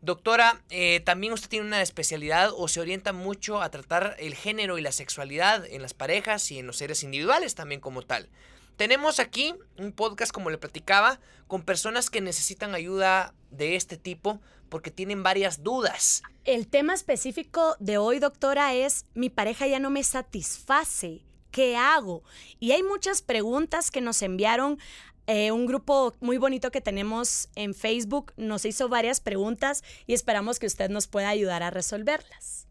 Doctora, 0.00 0.62
eh, 0.70 1.00
también 1.00 1.32
usted 1.32 1.48
tiene 1.48 1.66
una 1.66 1.82
especialidad 1.82 2.52
o 2.56 2.68
se 2.68 2.78
orienta 2.78 3.12
mucho 3.12 3.62
a 3.62 3.70
tratar 3.72 4.14
el 4.20 4.36
género 4.36 4.78
y 4.78 4.82
la 4.82 4.92
sexualidad 4.92 5.66
en 5.66 5.82
las 5.82 5.94
parejas 5.94 6.52
y 6.52 6.60
en 6.60 6.68
los 6.68 6.76
seres 6.76 7.02
individuales 7.02 7.56
también 7.56 7.80
como 7.80 8.02
tal. 8.02 8.28
tenemos 8.76 9.18
aquí 9.18 9.54
un 9.76 9.90
podcast, 9.90 10.30
como 10.30 10.50
le 10.50 10.58
platicaba, 10.58 11.18
con 11.48 11.62
personas 11.62 12.10
que 12.10 12.20
necesitan 12.20 12.76
ayuda 12.76 13.34
de 13.50 13.74
este 13.74 13.96
tipo 13.96 14.40
porque 14.72 14.90
tienen 14.90 15.22
varias 15.22 15.62
dudas. 15.62 16.22
El 16.46 16.66
tema 16.66 16.94
específico 16.94 17.76
de 17.78 17.98
hoy, 17.98 18.20
doctora, 18.20 18.72
es 18.72 19.04
mi 19.12 19.28
pareja 19.28 19.66
ya 19.66 19.78
no 19.78 19.90
me 19.90 20.02
satisface. 20.02 21.26
¿Qué 21.50 21.76
hago? 21.76 22.22
Y 22.58 22.72
hay 22.72 22.82
muchas 22.82 23.20
preguntas 23.20 23.90
que 23.90 24.00
nos 24.00 24.22
enviaron 24.22 24.78
eh, 25.26 25.52
un 25.52 25.66
grupo 25.66 26.16
muy 26.20 26.38
bonito 26.38 26.70
que 26.70 26.80
tenemos 26.80 27.50
en 27.54 27.74
Facebook 27.74 28.32
nos 28.38 28.64
hizo 28.64 28.88
varias 28.88 29.20
preguntas 29.20 29.84
y 30.06 30.14
esperamos 30.14 30.58
que 30.58 30.66
usted 30.66 30.88
nos 30.88 31.06
pueda 31.06 31.28
ayudar 31.28 31.62
a 31.62 31.68
resolverlas. 31.68 32.66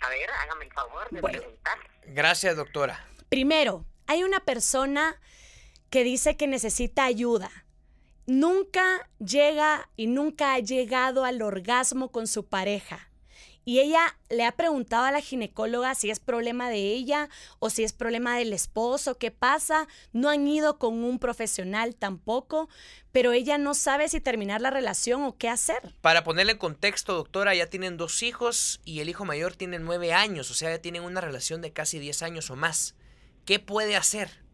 A 0.00 0.08
ver, 0.08 0.30
hágame 0.30 0.64
el 0.64 0.72
favor 0.72 1.10
de 1.10 1.20
preguntar. 1.20 1.78
Gracias, 2.06 2.56
doctora. 2.56 3.06
Primero, 3.28 3.84
hay 4.06 4.24
una 4.24 4.40
persona 4.40 5.20
que 5.90 6.04
dice 6.04 6.38
que 6.38 6.46
necesita 6.46 7.04
ayuda. 7.04 7.65
Nunca 8.26 9.08
llega 9.18 9.88
y 9.96 10.08
nunca 10.08 10.54
ha 10.54 10.58
llegado 10.58 11.24
al 11.24 11.42
orgasmo 11.42 12.10
con 12.10 12.26
su 12.26 12.46
pareja. 12.46 13.08
Y 13.64 13.80
ella 13.80 14.16
le 14.30 14.44
ha 14.44 14.52
preguntado 14.52 15.06
a 15.06 15.10
la 15.10 15.20
ginecóloga 15.20 15.96
si 15.96 16.08
es 16.08 16.20
problema 16.20 16.70
de 16.70 16.92
ella 16.92 17.28
o 17.58 17.68
si 17.68 17.82
es 17.82 17.92
problema 17.92 18.38
del 18.38 18.52
esposo, 18.52 19.18
qué 19.18 19.32
pasa. 19.32 19.88
No 20.12 20.28
han 20.28 20.46
ido 20.46 20.78
con 20.78 21.02
un 21.02 21.18
profesional 21.18 21.96
tampoco, 21.96 22.68
pero 23.10 23.32
ella 23.32 23.58
no 23.58 23.74
sabe 23.74 24.08
si 24.08 24.20
terminar 24.20 24.60
la 24.60 24.70
relación 24.70 25.24
o 25.24 25.36
qué 25.36 25.48
hacer. 25.48 25.94
Para 26.00 26.22
ponerle 26.22 26.52
en 26.52 26.58
contexto, 26.58 27.14
doctora, 27.14 27.56
ya 27.56 27.66
tienen 27.66 27.96
dos 27.96 28.22
hijos 28.22 28.80
y 28.84 29.00
el 29.00 29.08
hijo 29.08 29.24
mayor 29.24 29.56
tiene 29.56 29.80
nueve 29.80 30.12
años, 30.12 30.48
o 30.52 30.54
sea, 30.54 30.70
ya 30.70 30.80
tienen 30.80 31.02
una 31.02 31.20
relación 31.20 31.60
de 31.60 31.72
casi 31.72 31.98
diez 31.98 32.22
años 32.22 32.50
o 32.50 32.56
más. 32.56 32.94
¿Qué 33.44 33.58
puede 33.58 33.96
hacer? 33.96 34.45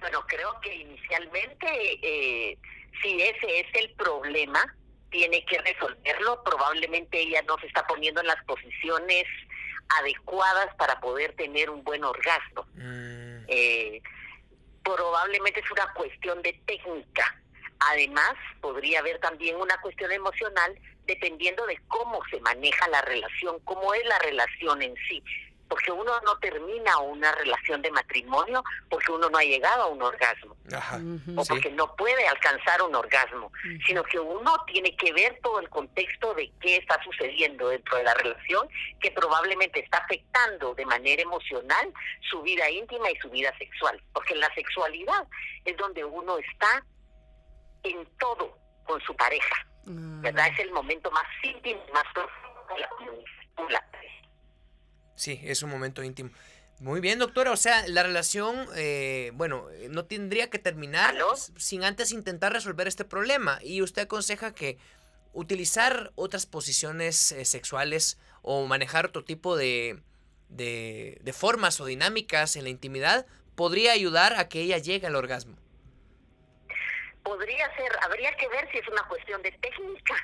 Bueno, 0.00 0.24
creo 0.26 0.60
que 0.60 0.74
inicialmente, 0.74 1.66
eh, 2.02 2.58
si 3.02 3.20
ese 3.20 3.60
es 3.60 3.66
el 3.74 3.90
problema, 3.94 4.64
tiene 5.10 5.44
que 5.44 5.58
resolverlo. 5.58 6.42
Probablemente 6.44 7.20
ella 7.20 7.42
no 7.42 7.58
se 7.58 7.66
está 7.66 7.86
poniendo 7.86 8.20
en 8.20 8.26
las 8.26 8.42
posiciones 8.44 9.24
adecuadas 10.00 10.74
para 10.76 11.00
poder 11.00 11.34
tener 11.34 11.70
un 11.70 11.82
buen 11.82 12.04
orgasmo. 12.04 12.66
Mm. 12.74 13.44
Eh, 13.48 14.02
probablemente 14.82 15.60
es 15.60 15.70
una 15.70 15.92
cuestión 15.94 16.42
de 16.42 16.52
técnica. 16.66 17.40
Además, 17.80 18.34
podría 18.60 19.00
haber 19.00 19.18
también 19.20 19.56
una 19.56 19.80
cuestión 19.80 20.12
emocional 20.12 20.78
dependiendo 21.06 21.64
de 21.66 21.80
cómo 21.88 22.20
se 22.30 22.40
maneja 22.40 22.86
la 22.88 23.00
relación, 23.02 23.58
cómo 23.64 23.94
es 23.94 24.04
la 24.04 24.18
relación 24.18 24.82
en 24.82 24.94
sí 25.08 25.22
porque 25.68 25.92
uno 25.92 26.12
no 26.24 26.38
termina 26.38 26.98
una 26.98 27.32
relación 27.32 27.82
de 27.82 27.90
matrimonio 27.90 28.64
porque 28.88 29.12
uno 29.12 29.28
no 29.28 29.38
ha 29.38 29.42
llegado 29.42 29.84
a 29.84 29.86
un 29.86 30.02
orgasmo. 30.02 30.56
O 31.36 31.44
porque 31.44 31.70
no 31.70 31.94
puede 31.96 32.26
alcanzar 32.26 32.82
un 32.82 32.94
orgasmo, 32.94 33.52
sino 33.86 34.02
que 34.04 34.18
uno 34.18 34.52
tiene 34.66 34.96
que 34.96 35.12
ver 35.12 35.38
todo 35.42 35.60
el 35.60 35.68
contexto 35.68 36.34
de 36.34 36.50
qué 36.60 36.76
está 36.76 37.02
sucediendo 37.02 37.68
dentro 37.68 37.96
de 37.96 38.04
la 38.04 38.14
relación 38.14 38.68
que 39.00 39.10
probablemente 39.10 39.80
está 39.80 39.98
afectando 39.98 40.74
de 40.74 40.86
manera 40.86 41.22
emocional 41.22 41.92
su 42.30 42.42
vida 42.42 42.68
íntima 42.70 43.10
y 43.10 43.16
su 43.16 43.30
vida 43.30 43.56
sexual, 43.58 44.02
porque 44.12 44.34
la 44.34 44.52
sexualidad 44.54 45.26
es 45.64 45.76
donde 45.76 46.04
uno 46.04 46.38
está 46.38 46.84
en 47.82 48.06
todo 48.18 48.58
con 48.84 49.00
su 49.02 49.14
pareja, 49.16 49.66
¿verdad? 49.84 50.46
Ah. 50.46 50.48
Es 50.48 50.60
el 50.60 50.72
momento 50.72 51.10
más 51.10 51.24
íntimo, 51.42 51.80
más 51.92 52.04
profundo 52.14 52.74
de 52.74 52.80
la 52.80 52.88
comunicación 52.88 53.38
Sí, 55.18 55.40
es 55.42 55.64
un 55.64 55.70
momento 55.70 56.04
íntimo. 56.04 56.30
Muy 56.78 57.00
bien, 57.00 57.18
doctora. 57.18 57.50
O 57.50 57.56
sea, 57.56 57.86
la 57.88 58.04
relación, 58.04 58.68
eh, 58.76 59.32
bueno, 59.34 59.66
no 59.90 60.04
tendría 60.04 60.48
que 60.48 60.60
terminar 60.60 61.16
sin 61.56 61.82
antes 61.82 62.12
intentar 62.12 62.52
resolver 62.52 62.86
este 62.86 63.04
problema. 63.04 63.58
Y 63.62 63.82
usted 63.82 64.02
aconseja 64.02 64.54
que 64.54 64.78
utilizar 65.32 66.12
otras 66.14 66.46
posiciones 66.46 67.32
eh, 67.32 67.44
sexuales 67.44 68.16
o 68.42 68.64
manejar 68.66 69.06
otro 69.06 69.24
tipo 69.24 69.56
de, 69.56 70.00
de, 70.48 71.18
de 71.20 71.32
formas 71.32 71.80
o 71.80 71.84
dinámicas 71.84 72.54
en 72.54 72.62
la 72.62 72.70
intimidad 72.70 73.26
podría 73.56 73.90
ayudar 73.90 74.38
a 74.38 74.48
que 74.48 74.60
ella 74.60 74.78
llegue 74.78 75.08
al 75.08 75.16
orgasmo. 75.16 75.56
Podría 77.24 77.74
ser, 77.74 77.90
habría 78.02 78.36
que 78.36 78.48
ver 78.50 78.70
si 78.70 78.78
es 78.78 78.86
una 78.86 79.02
cuestión 79.08 79.42
de 79.42 79.50
técnica 79.50 80.14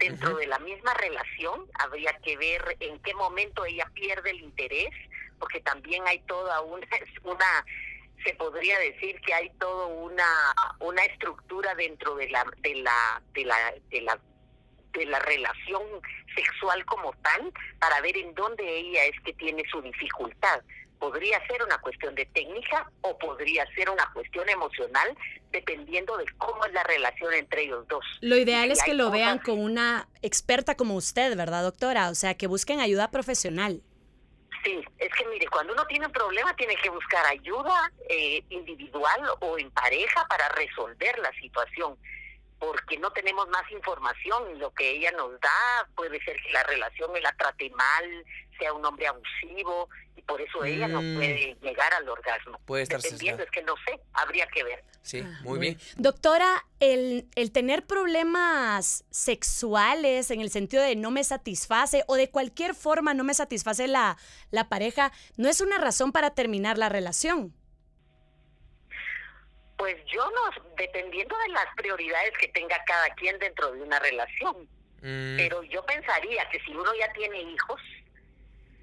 dentro 0.00 0.36
de 0.36 0.46
la 0.46 0.58
misma 0.58 0.92
relación, 0.94 1.66
habría 1.74 2.12
que 2.24 2.36
ver 2.36 2.76
en 2.80 2.98
qué 3.00 3.14
momento 3.14 3.64
ella 3.64 3.88
pierde 3.94 4.30
el 4.30 4.40
interés, 4.40 4.90
porque 5.38 5.60
también 5.60 6.02
hay 6.08 6.18
toda 6.20 6.60
una, 6.62 6.86
una 7.22 7.64
se 8.24 8.34
podría 8.34 8.78
decir 8.78 9.20
que 9.20 9.32
hay 9.32 9.50
toda 9.58 9.86
una 9.86 10.26
una 10.80 11.02
estructura 11.04 11.74
dentro 11.74 12.16
de 12.16 12.28
la 12.28 12.44
de 12.58 12.74
la 12.76 13.22
de 13.32 13.44
la 13.44 13.74
de 13.88 14.00
la 14.02 14.18
de 14.92 15.06
la 15.06 15.18
relación 15.20 15.82
sexual 16.34 16.84
como 16.84 17.12
tal 17.22 17.52
para 17.78 18.00
ver 18.02 18.16
en 18.18 18.34
dónde 18.34 18.62
ella 18.78 19.06
es 19.06 19.18
que 19.24 19.32
tiene 19.34 19.62
su 19.70 19.80
dificultad 19.80 20.60
podría 21.00 21.44
ser 21.46 21.62
una 21.64 21.78
cuestión 21.78 22.14
de 22.14 22.26
técnica 22.26 22.88
o 23.00 23.18
podría 23.18 23.66
ser 23.74 23.90
una 23.90 24.08
cuestión 24.12 24.48
emocional, 24.48 25.16
dependiendo 25.50 26.16
de 26.18 26.26
cómo 26.38 26.64
es 26.66 26.72
la 26.72 26.84
relación 26.84 27.32
entre 27.32 27.62
ellos 27.62 27.88
dos. 27.88 28.04
Lo 28.20 28.36
ideal 28.36 28.70
es 28.70 28.82
que 28.84 28.94
lo 28.94 29.10
vean 29.10 29.38
con 29.38 29.58
una 29.58 30.06
experta 30.22 30.76
como 30.76 30.94
usted, 30.94 31.36
¿verdad, 31.36 31.62
doctora? 31.62 32.10
O 32.10 32.14
sea, 32.14 32.34
que 32.34 32.46
busquen 32.46 32.80
ayuda 32.80 33.10
profesional. 33.10 33.82
Sí, 34.62 34.84
es 34.98 35.08
que 35.14 35.26
mire, 35.28 35.46
cuando 35.48 35.72
uno 35.72 35.86
tiene 35.86 36.06
un 36.06 36.12
problema 36.12 36.54
tiene 36.54 36.76
que 36.76 36.90
buscar 36.90 37.24
ayuda 37.24 37.90
eh, 38.10 38.44
individual 38.50 39.22
o 39.40 39.58
en 39.58 39.70
pareja 39.70 40.26
para 40.28 40.50
resolver 40.50 41.18
la 41.18 41.32
situación 41.40 41.96
porque 42.58 42.98
no 42.98 43.10
tenemos 43.10 43.48
más 43.48 43.68
información. 43.72 44.58
Lo 44.58 44.70
que 44.74 44.90
ella 44.90 45.10
nos 45.12 45.40
da 45.40 45.88
puede 45.96 46.22
ser 46.22 46.36
que 46.42 46.52
la 46.52 46.62
relación 46.64 47.10
me 47.10 47.22
la 47.22 47.32
trate 47.32 47.70
mal, 47.70 48.24
sea 48.58 48.74
un 48.74 48.84
hombre 48.84 49.06
abusivo 49.06 49.88
por 50.30 50.40
eso 50.40 50.64
ella 50.64 50.86
no 50.86 51.02
mm. 51.02 51.16
puede 51.16 51.56
llegar 51.60 51.92
al 51.92 52.08
orgasmo. 52.08 52.58
Puede 52.64 52.84
estar 52.84 53.00
Dependiendo, 53.00 53.42
es 53.42 53.50
que 53.50 53.62
no 53.62 53.74
sé, 53.84 54.00
habría 54.12 54.46
que 54.46 54.62
ver. 54.62 54.84
Sí, 55.02 55.24
ah, 55.26 55.40
muy 55.42 55.58
bien. 55.58 55.78
Doctora, 55.96 56.64
el, 56.78 57.28
el 57.34 57.50
tener 57.50 57.84
problemas 57.84 59.04
sexuales 59.10 60.30
en 60.30 60.40
el 60.40 60.50
sentido 60.50 60.84
de 60.84 60.94
no 60.94 61.10
me 61.10 61.24
satisface 61.24 62.04
o 62.06 62.14
de 62.14 62.30
cualquier 62.30 62.74
forma 62.74 63.12
no 63.12 63.24
me 63.24 63.34
satisface 63.34 63.88
la, 63.88 64.16
la 64.52 64.68
pareja, 64.68 65.10
no 65.36 65.48
es 65.48 65.60
una 65.60 65.78
razón 65.78 66.12
para 66.12 66.30
terminar 66.30 66.78
la 66.78 66.88
relación. 66.88 67.52
Pues 69.78 69.96
yo 70.12 70.30
no, 70.30 70.62
dependiendo 70.76 71.36
de 71.38 71.48
las 71.48 71.66
prioridades 71.74 72.32
que 72.38 72.48
tenga 72.48 72.76
cada 72.84 73.08
quien 73.14 73.36
dentro 73.40 73.72
de 73.72 73.82
una 73.82 73.98
relación. 73.98 74.68
Mm. 75.02 75.38
Pero 75.38 75.62
yo 75.64 75.84
pensaría 75.86 76.48
que 76.50 76.60
si 76.60 76.72
uno 76.72 76.94
ya 77.00 77.12
tiene 77.14 77.40
hijos, 77.40 77.80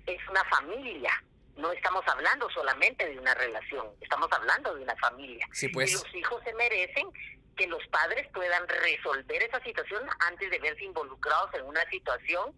es 0.08 0.20
una 0.30 0.44
familia. 0.46 1.12
No 1.58 1.72
estamos 1.72 2.04
hablando 2.08 2.50
solamente 2.52 3.08
de 3.08 3.20
una 3.20 3.34
relación, 3.34 3.88
estamos 4.02 4.32
hablando 4.32 4.76
de 4.76 4.84
una 4.84 4.96
familia. 4.98 5.48
pues. 5.70 5.92
Y 5.92 5.94
los 5.94 6.16
hijos 6.16 6.42
se 6.44 6.54
merecen 6.54 7.08
que 7.56 7.68
los 7.68 7.86
padres 7.88 8.28
puedan 8.34 8.68
resolver 8.68 9.42
esa 9.42 9.62
situación 9.64 10.08
antes 10.20 10.52
de 10.52 10.60
verse 10.60 10.84
involucrados 10.84 11.52
en 11.56 11.66
una 11.66 11.84
situación 11.90 12.54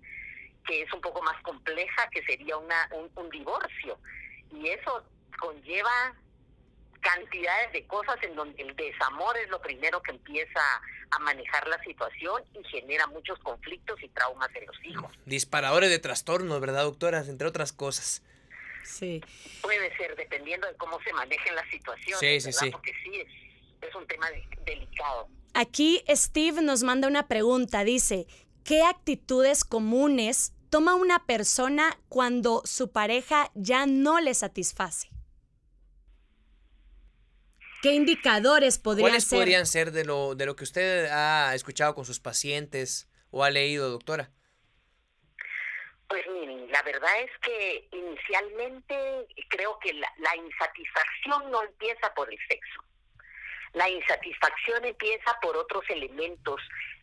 que 0.67 0.81
es 0.83 0.93
un 0.93 1.01
poco 1.01 1.21
más 1.23 1.41
compleja, 1.41 2.09
que 2.11 2.23
sería 2.25 2.57
una, 2.57 2.89
un, 2.91 3.09
un 3.15 3.29
divorcio. 3.29 3.97
Y 4.51 4.67
eso 4.67 5.03
conlleva 5.39 6.15
cantidades 6.99 7.71
de 7.71 7.87
cosas 7.87 8.17
en 8.23 8.35
donde 8.35 8.61
el 8.61 8.75
desamor 8.75 9.37
es 9.37 9.49
lo 9.49 9.61
primero 9.61 10.01
que 10.01 10.11
empieza 10.11 10.61
a 11.11 11.19
manejar 11.19 11.67
la 11.67 11.81
situación 11.83 12.43
y 12.53 12.63
genera 12.67 13.07
muchos 13.07 13.39
conflictos 13.39 14.01
y 14.03 14.09
traumas 14.09 14.49
en 14.55 14.65
los 14.67 14.75
hijos. 14.83 15.11
Disparadores 15.25 15.89
de 15.89 15.99
trastornos, 15.99 16.59
¿verdad, 16.59 16.83
doctoras? 16.83 17.29
Entre 17.29 17.47
otras 17.47 17.73
cosas. 17.73 18.21
Sí. 18.83 19.21
Puede 19.61 19.95
ser, 19.97 20.15
dependiendo 20.15 20.67
de 20.67 20.75
cómo 20.75 20.99
se 21.03 21.13
manejen 21.13 21.55
las 21.55 21.69
situaciones. 21.69 22.43
Sí, 22.43 22.51
sí, 22.51 22.53
sí. 22.53 22.71
Porque 22.71 22.91
sí, 23.03 23.21
es, 23.81 23.95
un 23.95 24.07
tema 24.07 24.27
delicado. 24.65 25.27
Aquí 25.53 26.03
Steve 26.09 26.61
nos 26.61 26.83
manda 26.83 27.07
una 27.07 27.27
pregunta. 27.27 27.83
Dice, 27.83 28.27
¿qué 28.63 28.83
actitudes 28.83 29.63
comunes 29.63 30.53
toma 30.69 30.95
una 30.95 31.25
persona 31.25 31.99
cuando 32.07 32.61
su 32.65 32.91
pareja 32.91 33.51
ya 33.55 33.85
no 33.85 34.19
le 34.19 34.33
satisface? 34.33 35.09
¿Qué 37.81 37.93
indicadores 37.93 38.77
podrían 38.77 39.09
¿Cuáles 39.09 39.23
ser? 39.23 39.39
podrían 39.39 39.65
ser 39.65 39.91
de 39.91 40.03
lo, 40.03 40.35
de 40.35 40.45
lo 40.45 40.55
que 40.55 40.65
usted 40.65 41.05
ha 41.05 41.55
escuchado 41.55 41.95
con 41.95 42.05
sus 42.05 42.19
pacientes 42.19 43.07
o 43.31 43.43
ha 43.43 43.49
leído, 43.49 43.89
doctora? 43.89 44.31
Pues 46.09 46.27
miren, 46.27 46.69
la 46.71 46.81
verdad 46.81 47.21
es 47.21 47.31
que 47.39 47.87
inicialmente 47.91 49.27
creo 49.49 49.79
que 49.79 49.93
la, 49.93 50.11
la 50.17 50.35
insatisfacción 50.35 51.51
no 51.51 51.63
empieza 51.63 52.13
por 52.13 52.31
el 52.31 52.39
sexo. 52.47 52.83
La 53.73 53.87
insatisfacción 53.87 54.83
empieza 54.83 55.37
por 55.41 55.55
otros 55.55 55.83
elementos 55.89 56.59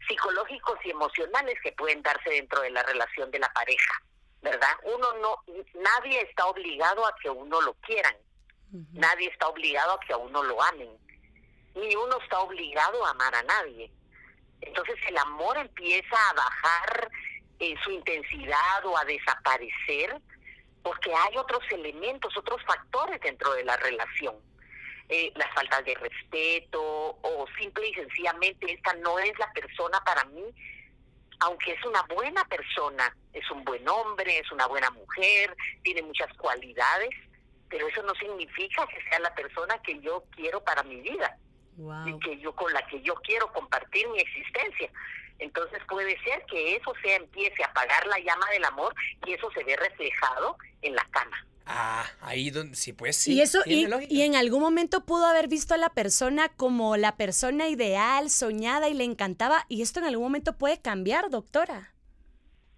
psicológicos 0.08 0.78
y 0.84 0.90
emocionales 0.90 1.58
que 1.62 1.72
pueden 1.72 2.02
darse 2.02 2.30
dentro 2.30 2.60
de 2.60 2.70
la 2.70 2.82
relación 2.82 3.30
de 3.30 3.38
la 3.38 3.52
pareja, 3.52 4.02
¿verdad? 4.42 4.76
Uno 4.82 5.06
no, 5.22 5.42
nadie 5.74 6.20
está 6.22 6.46
obligado 6.46 7.06
a 7.06 7.14
que 7.22 7.30
uno 7.30 7.60
lo 7.62 7.74
quieran 7.74 8.16
Nadie 8.92 9.28
está 9.28 9.48
obligado 9.48 9.92
a 9.92 10.00
que 10.00 10.12
a 10.12 10.16
uno 10.16 10.42
lo 10.42 10.62
amen. 10.62 10.90
Ni 11.74 11.94
uno 11.94 12.18
está 12.22 12.40
obligado 12.40 13.04
a 13.06 13.10
amar 13.10 13.34
a 13.34 13.42
nadie. 13.42 13.90
Entonces 14.60 14.96
el 15.08 15.16
amor 15.18 15.56
empieza 15.58 16.16
a 16.30 16.32
bajar 16.34 17.10
en 17.58 17.78
su 17.82 17.90
intensidad 17.90 18.84
o 18.84 18.96
a 18.96 19.04
desaparecer 19.04 20.20
porque 20.82 21.12
hay 21.12 21.36
otros 21.36 21.62
elementos, 21.70 22.36
otros 22.36 22.62
factores 22.64 23.20
dentro 23.20 23.52
de 23.54 23.64
la 23.64 23.76
relación. 23.76 24.36
Eh, 25.08 25.32
las 25.34 25.52
faltas 25.54 25.84
de 25.84 25.94
respeto 25.94 26.80
o 26.80 27.46
simple 27.58 27.88
y 27.88 27.94
sencillamente 27.94 28.72
esta 28.72 28.92
no 28.94 29.18
es 29.18 29.36
la 29.38 29.52
persona 29.52 30.00
para 30.04 30.24
mí, 30.26 30.44
aunque 31.40 31.72
es 31.72 31.84
una 31.84 32.02
buena 32.02 32.44
persona, 32.44 33.16
es 33.32 33.48
un 33.50 33.64
buen 33.64 33.88
hombre, 33.88 34.38
es 34.38 34.50
una 34.50 34.66
buena 34.66 34.90
mujer, 34.90 35.56
tiene 35.82 36.02
muchas 36.02 36.32
cualidades, 36.36 37.10
pero 37.68 37.88
eso 37.88 38.02
no 38.02 38.14
significa 38.14 38.86
que 38.86 39.02
sea 39.08 39.18
la 39.20 39.34
persona 39.34 39.80
que 39.82 40.00
yo 40.00 40.24
quiero 40.34 40.62
para 40.62 40.82
mi 40.82 41.00
vida 41.00 41.36
y 42.06 42.18
que 42.20 42.38
yo 42.38 42.54
con 42.54 42.72
la 42.72 42.86
que 42.86 43.02
yo 43.02 43.14
quiero 43.16 43.52
compartir 43.52 44.08
mi 44.08 44.20
existencia. 44.20 44.90
Entonces 45.38 45.80
puede 45.88 46.18
ser 46.22 46.44
que 46.46 46.76
eso 46.76 46.92
se 47.02 47.14
empiece 47.14 47.62
a 47.62 47.66
apagar 47.66 48.06
la 48.06 48.18
llama 48.20 48.48
del 48.50 48.64
amor 48.64 48.94
y 49.26 49.34
eso 49.34 49.50
se 49.52 49.64
ve 49.64 49.76
reflejado 49.76 50.56
en 50.82 50.94
la 50.94 51.04
cama. 51.10 51.46
Ah, 51.66 52.06
ahí 52.20 52.50
donde 52.50 52.76
sí, 52.76 52.92
pues 52.92 53.16
sí. 53.16 53.34
Y 53.34 53.42
eso, 53.42 53.60
y, 53.66 53.88
y, 54.08 54.22
en 54.22 54.36
algún 54.36 54.60
momento 54.60 55.04
pudo 55.04 55.26
haber 55.26 55.48
visto 55.48 55.74
a 55.74 55.76
la 55.76 55.88
persona 55.88 56.48
como 56.48 56.96
la 56.96 57.16
persona 57.16 57.66
ideal, 57.66 58.30
soñada 58.30 58.88
y 58.88 58.94
le 58.94 59.02
encantaba, 59.02 59.66
y 59.68 59.82
esto 59.82 59.98
en 59.98 60.06
algún 60.06 60.26
momento 60.26 60.56
puede 60.56 60.80
cambiar, 60.80 61.28
doctora. 61.28 61.92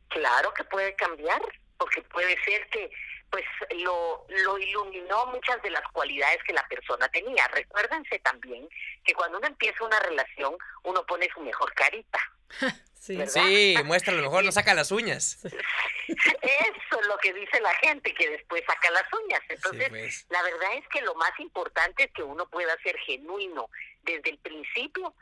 Claro 0.08 0.54
que 0.54 0.64
puede 0.64 0.94
cambiar, 0.94 1.42
porque 1.76 2.00
puede 2.02 2.42
ser 2.44 2.66
que 2.70 2.90
pues 3.30 3.44
lo, 3.84 4.24
lo 4.28 4.58
iluminó 4.58 5.26
muchas 5.26 5.60
de 5.62 5.68
las 5.68 5.82
cualidades 5.92 6.38
que 6.46 6.54
la 6.54 6.66
persona 6.66 7.08
tenía. 7.08 7.46
Recuérdense 7.48 8.18
también 8.20 8.66
que 9.04 9.12
cuando 9.12 9.36
uno 9.36 9.46
empieza 9.46 9.84
una 9.84 10.00
relación, 10.00 10.56
uno 10.84 11.04
pone 11.04 11.28
su 11.34 11.40
mejor 11.40 11.74
carita. 11.74 12.18
sí. 12.94 13.18
sí, 13.26 13.76
muestra 13.84 14.14
lo 14.14 14.22
mejor, 14.22 14.44
no 14.44 14.52
saca 14.52 14.74
las 14.74 14.90
uñas. 14.90 15.38
Eso 16.08 17.00
es 17.00 17.06
lo 17.06 17.18
que 17.18 17.32
dice 17.34 17.60
la 17.60 17.74
gente, 17.74 18.14
que 18.14 18.30
después 18.30 18.62
saca 18.66 18.90
las 18.90 19.04
uñas. 19.24 19.40
Entonces, 19.48 19.88
pues. 19.88 20.26
la 20.30 20.42
verdad 20.42 20.74
es 20.74 20.88
que 20.88 21.02
lo 21.02 21.14
más 21.14 21.32
importante 21.38 22.04
es 22.04 22.12
que 22.12 22.22
uno 22.22 22.48
pueda 22.48 22.76
ser 22.82 22.96
genuino 23.00 23.68
desde 24.02 24.30
el 24.30 24.38
principio 24.38 25.14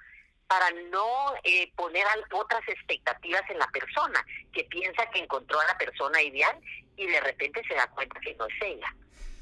para 0.47 0.71
no 0.93 1.35
eh, 1.43 1.73
poner 1.75 2.07
otras 2.31 2.63
expectativas 2.69 3.43
en 3.51 3.59
la 3.59 3.67
persona, 3.69 4.25
que 4.53 4.65
piensa 4.65 5.11
que 5.11 5.21
encontró 5.21 5.59
a 5.61 5.67
la 5.67 5.77
persona 5.77 6.23
ideal 6.23 6.59
y 6.97 7.07
de 7.07 7.21
repente 7.21 7.63
se 7.67 7.75
da 7.75 7.89
cuenta 7.89 8.21
que 8.21 8.35
no 8.35 8.47
es 8.47 8.55
ella. 8.61 8.95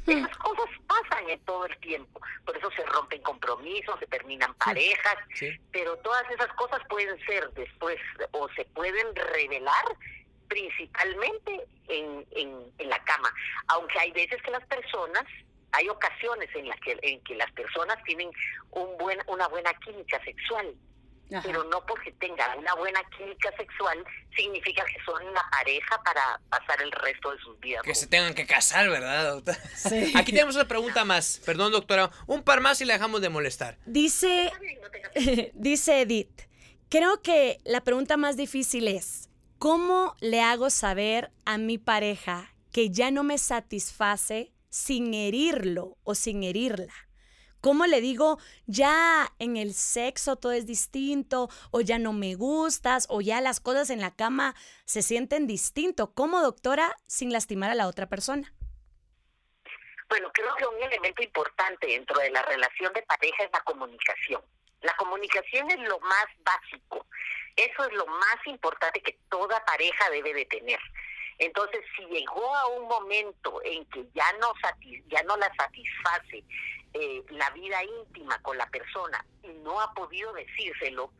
Esas 0.06 0.36
cosas 0.36 0.66
pasan 0.86 1.30
en 1.30 1.40
todo 1.40 1.64
el 1.66 1.76
tiempo, 1.78 2.20
por 2.44 2.56
eso 2.56 2.70
se 2.72 2.84
rompen 2.84 3.22
compromisos, 3.22 3.98
se 3.98 4.06
terminan 4.06 4.52
parejas, 4.54 5.16
pero 5.72 5.96
todas 5.98 6.30
esas 6.30 6.52
cosas 6.54 6.80
pueden 6.88 7.18
ser 7.24 7.50
después 7.52 7.98
o 8.32 8.48
se 8.50 8.64
pueden 8.66 9.14
revelar 9.16 9.84
principalmente 10.48 11.66
en, 11.88 12.26
en, 12.32 12.72
en 12.78 12.88
la 12.88 13.02
cama, 13.04 13.32
aunque 13.68 13.98
hay 13.98 14.12
veces 14.12 14.42
que 14.42 14.50
las 14.50 14.64
personas 14.66 15.24
hay 15.72 15.88
ocasiones 15.88 16.48
en 16.54 16.68
las 16.68 16.78
que 16.80 16.96
en 17.02 17.20
que 17.24 17.34
las 17.34 17.50
personas 17.52 17.96
tienen 18.04 18.30
un 18.70 18.96
buen 18.98 19.18
una 19.26 19.48
buena 19.48 19.72
química 19.80 20.22
sexual 20.22 20.74
pero 21.28 21.64
no 21.64 21.84
porque 21.86 22.12
tengan 22.12 22.58
una 22.58 22.74
buena 22.74 23.00
química 23.16 23.50
sexual 23.56 24.04
significa 24.36 24.84
que 24.84 25.02
son 25.04 25.26
una 25.26 25.42
pareja 25.50 26.00
para 26.04 26.40
pasar 26.48 26.82
el 26.82 26.92
resto 26.92 27.32
de 27.32 27.38
sus 27.38 27.58
vidas. 27.60 27.82
Que 27.82 27.94
se 27.94 28.06
tengan 28.06 28.34
que 28.34 28.46
casar, 28.46 28.88
¿verdad, 28.88 29.32
doctora? 29.32 29.58
Sí. 29.74 30.12
Aquí 30.14 30.32
tenemos 30.32 30.54
una 30.54 30.68
pregunta 30.68 31.04
más. 31.04 31.40
Perdón, 31.44 31.72
doctora. 31.72 32.10
Un 32.26 32.42
par 32.42 32.60
más 32.60 32.80
y 32.80 32.84
la 32.84 32.94
dejamos 32.94 33.20
de 33.20 33.28
molestar. 33.28 33.78
Dice, 33.86 34.52
dice 35.54 36.02
Edith, 36.02 36.42
creo 36.88 37.22
que 37.22 37.58
la 37.64 37.82
pregunta 37.82 38.16
más 38.16 38.36
difícil 38.36 38.88
es, 38.88 39.30
¿cómo 39.58 40.14
le 40.20 40.42
hago 40.42 40.70
saber 40.70 41.30
a 41.44 41.58
mi 41.58 41.78
pareja 41.78 42.54
que 42.72 42.90
ya 42.90 43.10
no 43.10 43.24
me 43.24 43.38
satisface 43.38 44.52
sin 44.68 45.14
herirlo 45.14 45.96
o 46.04 46.14
sin 46.14 46.42
herirla? 46.42 46.92
¿Cómo 47.64 47.86
le 47.86 48.02
digo, 48.02 48.38
ya 48.66 49.32
en 49.38 49.56
el 49.56 49.72
sexo 49.72 50.36
todo 50.36 50.52
es 50.52 50.66
distinto, 50.66 51.48
o 51.70 51.80
ya 51.80 51.98
no 51.98 52.12
me 52.12 52.34
gustas, 52.34 53.06
o 53.08 53.22
ya 53.22 53.40
las 53.40 53.58
cosas 53.58 53.88
en 53.88 54.02
la 54.02 54.14
cama 54.14 54.54
se 54.84 55.00
sienten 55.00 55.46
distinto? 55.46 56.12
¿Cómo, 56.12 56.42
doctora, 56.42 56.94
sin 57.06 57.32
lastimar 57.32 57.70
a 57.70 57.74
la 57.74 57.88
otra 57.88 58.06
persona? 58.06 58.52
Bueno, 60.10 60.30
creo 60.34 60.54
que 60.56 60.66
un 60.66 60.82
elemento 60.82 61.22
importante 61.22 61.86
dentro 61.86 62.20
de 62.20 62.30
la 62.32 62.42
relación 62.42 62.92
de 62.92 63.00
pareja 63.00 63.44
es 63.44 63.50
la 63.50 63.60
comunicación. 63.60 64.42
La 64.82 64.94
comunicación 64.96 65.70
es 65.70 65.80
lo 65.88 65.98
más 66.00 66.26
básico. 66.40 67.06
Eso 67.56 67.84
es 67.86 67.94
lo 67.94 68.04
más 68.04 68.36
importante 68.44 69.00
que 69.00 69.18
toda 69.30 69.64
pareja 69.64 70.10
debe 70.10 70.34
de 70.34 70.44
tener. 70.44 70.80
Entonces, 71.38 71.80
si 71.96 72.04
llegó 72.06 72.54
a 72.56 72.66
un 72.68 72.88
momento 72.88 73.60
en 73.64 73.84
que 73.86 74.06
ya 74.14 74.32
no, 74.40 74.52
ya 75.08 75.22
no 75.24 75.36
la 75.36 75.52
satisface 75.56 76.44
eh, 76.92 77.24
la 77.30 77.50
vida 77.50 77.82
íntima 77.82 78.38
con 78.42 78.56
la 78.56 78.66
persona 78.68 79.24
y 79.42 79.48
no 79.48 79.80
ha 79.80 79.92
podido 79.94 80.32
decírselo, 80.32 81.10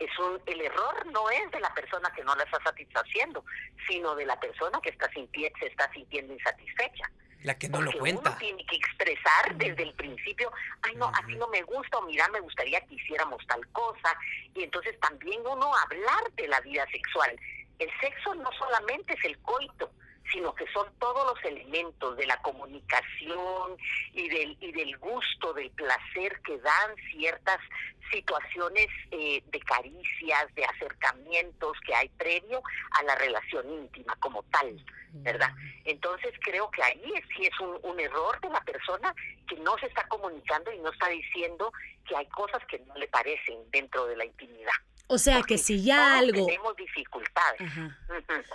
es 0.00 0.18
un, 0.18 0.40
el 0.46 0.60
error 0.62 1.06
no 1.12 1.30
es 1.30 1.50
de 1.52 1.60
la 1.60 1.72
persona 1.74 2.10
que 2.12 2.24
no 2.24 2.34
la 2.34 2.44
está 2.44 2.58
satisfaciendo, 2.64 3.44
sino 3.86 4.14
de 4.14 4.26
la 4.26 4.40
persona 4.40 4.80
que 4.82 4.90
está 4.90 5.08
se 5.12 5.66
está 5.66 5.92
sintiendo 5.92 6.32
insatisfecha. 6.32 7.10
La 7.42 7.56
que 7.56 7.68
no 7.68 7.80
lo 7.80 7.92
cuenta. 7.92 8.30
Uno 8.30 8.38
tiene 8.38 8.66
que 8.66 8.76
expresar 8.76 9.54
desde 9.56 9.82
el 9.82 9.94
principio, 9.94 10.52
ay 10.82 10.94
no, 10.96 11.10
así 11.14 11.34
no 11.36 11.48
me 11.48 11.62
gusta, 11.62 11.98
o 11.98 12.02
mira, 12.02 12.28
me 12.28 12.40
gustaría 12.40 12.80
que 12.82 12.94
hiciéramos 12.94 13.46
tal 13.46 13.66
cosa. 13.68 14.18
Y 14.54 14.64
entonces 14.64 14.98
también 15.00 15.40
uno 15.46 15.74
hablar 15.76 16.32
de 16.34 16.48
la 16.48 16.60
vida 16.60 16.86
sexual. 16.90 17.38
El 17.80 17.90
sexo 17.98 18.34
no 18.34 18.50
solamente 18.52 19.14
es 19.14 19.24
el 19.24 19.38
coito, 19.38 19.90
sino 20.30 20.54
que 20.54 20.66
son 20.72 20.86
todos 20.98 21.26
los 21.26 21.44
elementos 21.44 22.16
de 22.16 22.26
la 22.26 22.36
comunicación 22.42 23.76
y 24.12 24.28
del, 24.28 24.56
y 24.60 24.72
del 24.72 24.96
gusto, 24.98 25.52
del 25.54 25.70
placer 25.70 26.40
que 26.42 26.58
dan 26.58 26.94
ciertas 27.10 27.58
situaciones 28.12 28.88
eh, 29.10 29.42
de 29.50 29.60
caricias, 29.60 30.54
de 30.54 30.64
acercamientos 30.64 31.78
que 31.86 31.94
hay 31.94 32.08
previo 32.10 32.62
a 32.92 33.02
la 33.04 33.14
relación 33.14 33.70
íntima 33.70 34.14
como 34.16 34.42
tal, 34.44 34.84
¿verdad? 35.12 35.50
Entonces 35.84 36.32
creo 36.42 36.70
que 36.70 36.82
ahí 36.82 37.12
sí 37.34 37.46
es 37.46 37.60
un, 37.60 37.78
un 37.82 37.98
error 37.98 38.38
de 38.40 38.50
la 38.50 38.60
persona 38.60 39.14
que 39.48 39.56
no 39.56 39.78
se 39.78 39.86
está 39.86 40.06
comunicando 40.08 40.70
y 40.70 40.78
no 40.80 40.90
está 40.90 41.08
diciendo 41.08 41.72
que 42.06 42.16
hay 42.16 42.26
cosas 42.26 42.62
que 42.66 42.78
no 42.80 42.94
le 42.94 43.08
parecen 43.08 43.58
dentro 43.70 44.06
de 44.06 44.16
la 44.16 44.24
intimidad. 44.26 44.74
O 45.12 45.18
sea, 45.18 45.42
que 45.42 45.58
si 45.58 45.82
ya 45.82 46.18
algo... 46.18 46.46
Tenemos 46.46 46.76
dificultades. 46.76 47.60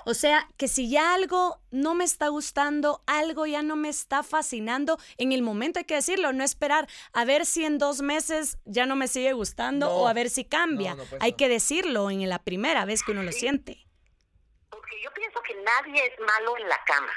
O 0.05 0.13
sea, 0.13 0.47
que 0.55 0.69
si 0.69 0.89
ya 0.89 1.13
algo 1.13 1.59
no 1.69 1.95
me 1.95 2.05
está 2.05 2.29
gustando, 2.29 3.03
algo 3.07 3.45
ya 3.45 3.61
no 3.61 3.75
me 3.75 3.89
está 3.89 4.23
fascinando, 4.23 4.97
en 5.17 5.33
el 5.33 5.41
momento 5.41 5.79
hay 5.79 5.85
que 5.85 5.95
decirlo, 5.95 6.31
no 6.31 6.45
esperar 6.45 6.87
a 7.11 7.25
ver 7.25 7.45
si 7.45 7.65
en 7.65 7.77
dos 7.77 8.01
meses 8.01 8.57
ya 8.63 8.85
no 8.85 8.95
me 8.95 9.09
sigue 9.09 9.33
gustando 9.33 9.91
o 9.91 10.07
a 10.07 10.13
ver 10.13 10.29
si 10.29 10.45
cambia. 10.45 10.95
Pues 10.95 11.17
hay 11.19 11.33
que 11.33 11.49
decirlo 11.49 12.09
en 12.09 12.29
la 12.29 12.39
primera 12.39 12.85
vez 12.85 13.03
que 13.03 13.11
uno 13.11 13.23
lo 13.23 13.33
siente. 13.33 13.85
Porque 14.69 14.95
yo 15.03 15.11
pienso 15.11 15.41
que 15.41 15.55
nadie 15.55 16.07
es 16.07 16.17
malo 16.25 16.57
en 16.57 16.69
la 16.69 16.81
cama. 16.85 17.11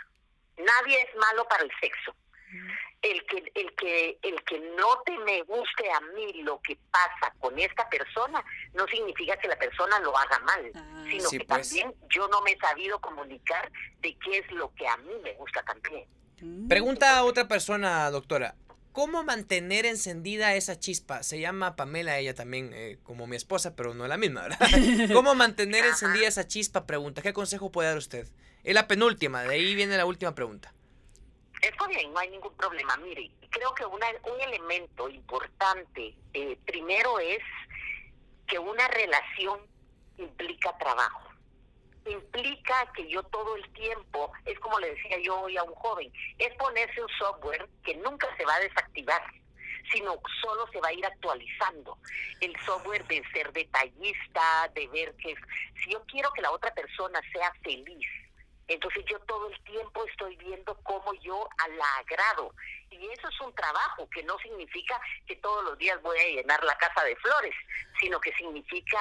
Nadie 0.56 1.00
es 1.00 1.14
malo 1.14 1.46
para 1.46 1.62
el 1.62 1.70
sexo 1.80 2.12
el 3.02 3.24
que 3.26 3.52
el 3.54 3.74
que 3.74 4.18
el 4.22 4.42
que 4.44 4.58
no 4.76 5.02
te 5.04 5.16
me 5.18 5.42
guste 5.42 5.90
a 5.92 6.00
mí 6.00 6.42
lo 6.42 6.60
que 6.60 6.76
pasa 6.90 7.32
con 7.38 7.56
esta 7.58 7.88
persona 7.88 8.44
no 8.74 8.86
significa 8.88 9.36
que 9.36 9.48
la 9.48 9.56
persona 9.56 10.00
lo 10.00 10.16
haga 10.16 10.38
mal 10.40 10.72
ah. 10.74 11.04
sino 11.08 11.30
que 11.30 11.44
pues. 11.44 11.68
también 11.68 11.94
yo 12.10 12.26
no 12.28 12.40
me 12.42 12.52
he 12.52 12.58
sabido 12.58 13.00
comunicar 13.00 13.70
de 14.00 14.16
qué 14.18 14.38
es 14.38 14.50
lo 14.52 14.74
que 14.74 14.88
a 14.88 14.96
mí 14.96 15.12
me 15.22 15.32
gusta 15.34 15.62
también 15.62 16.06
mm. 16.40 16.68
pregunta 16.68 17.16
a 17.16 17.24
otra 17.24 17.46
persona 17.46 18.10
doctora 18.10 18.54
¿Cómo 18.92 19.22
mantener 19.22 19.86
encendida 19.86 20.56
esa 20.56 20.76
chispa? 20.76 21.22
Se 21.22 21.38
llama 21.38 21.76
Pamela, 21.76 22.18
ella 22.18 22.34
también, 22.34 22.72
eh, 22.74 22.98
como 23.04 23.28
mi 23.28 23.36
esposa, 23.36 23.76
pero 23.76 23.94
no 23.94 24.08
la 24.08 24.16
misma, 24.16 24.42
¿verdad? 24.42 24.58
¿Cómo 25.14 25.36
mantener 25.36 25.84
encendida 25.84 26.26
esa 26.26 26.48
chispa? 26.48 26.84
Pregunta. 26.84 27.22
¿Qué 27.22 27.32
consejo 27.32 27.70
puede 27.70 27.90
dar 27.90 27.98
usted? 27.98 28.26
Es 28.64 28.74
la 28.74 28.88
penúltima, 28.88 29.44
de 29.44 29.54
ahí 29.54 29.76
viene 29.76 29.96
la 29.96 30.04
última 30.04 30.34
pregunta. 30.34 30.74
Está 31.60 31.86
bien, 31.88 32.12
no 32.12 32.20
hay 32.20 32.30
ningún 32.30 32.54
problema. 32.56 32.96
Mire, 32.98 33.30
creo 33.50 33.74
que 33.74 33.84
una, 33.84 34.06
un 34.24 34.40
elemento 34.40 35.08
importante 35.08 36.14
eh, 36.32 36.56
primero 36.66 37.18
es 37.18 37.42
que 38.46 38.58
una 38.58 38.86
relación 38.88 39.60
implica 40.16 40.76
trabajo. 40.78 41.28
Implica 42.06 42.90
que 42.94 43.08
yo 43.08 43.22
todo 43.24 43.56
el 43.56 43.68
tiempo, 43.72 44.32
es 44.46 44.58
como 44.60 44.78
le 44.78 44.94
decía 44.94 45.18
yo 45.20 45.40
hoy 45.40 45.56
a 45.56 45.62
un 45.62 45.74
joven, 45.74 46.10
es 46.38 46.54
ponerse 46.54 47.02
un 47.02 47.08
software 47.18 47.68
que 47.84 47.96
nunca 47.96 48.28
se 48.36 48.44
va 48.44 48.54
a 48.54 48.60
desactivar 48.60 49.22
sino 49.92 50.20
solo 50.42 50.66
se 50.72 50.80
va 50.80 50.88
a 50.88 50.92
ir 50.92 51.04
actualizando. 51.04 51.96
El 52.40 52.54
software 52.64 53.06
de 53.06 53.22
ser 53.32 53.52
detallista, 53.52 54.70
de 54.74 54.86
ver 54.88 55.14
que 55.14 55.34
si 55.82 55.90
yo 55.90 56.02
quiero 56.04 56.30
que 56.32 56.42
la 56.42 56.50
otra 56.50 56.72
persona 56.74 57.20
sea 57.32 57.52
feliz, 57.62 58.06
Entonces 58.68 59.02
yo 59.06 59.18
todo 59.20 59.48
el 59.48 59.60
tiempo 59.64 60.04
estoy 60.04 60.36
viendo 60.36 60.74
cómo 60.82 61.14
yo 61.14 61.48
la 61.76 61.96
agrado. 61.96 62.54
Y 62.90 63.06
eso 63.10 63.28
es 63.28 63.40
un 63.40 63.54
trabajo 63.54 64.08
que 64.10 64.22
no 64.22 64.38
significa 64.38 65.00
que 65.26 65.36
todos 65.36 65.64
los 65.64 65.78
días 65.78 66.00
voy 66.02 66.18
a 66.18 66.24
llenar 66.24 66.62
la 66.64 66.76
casa 66.76 67.04
de 67.04 67.16
flores, 67.16 67.54
sino 68.00 68.20
que 68.20 68.32
significa 68.34 68.98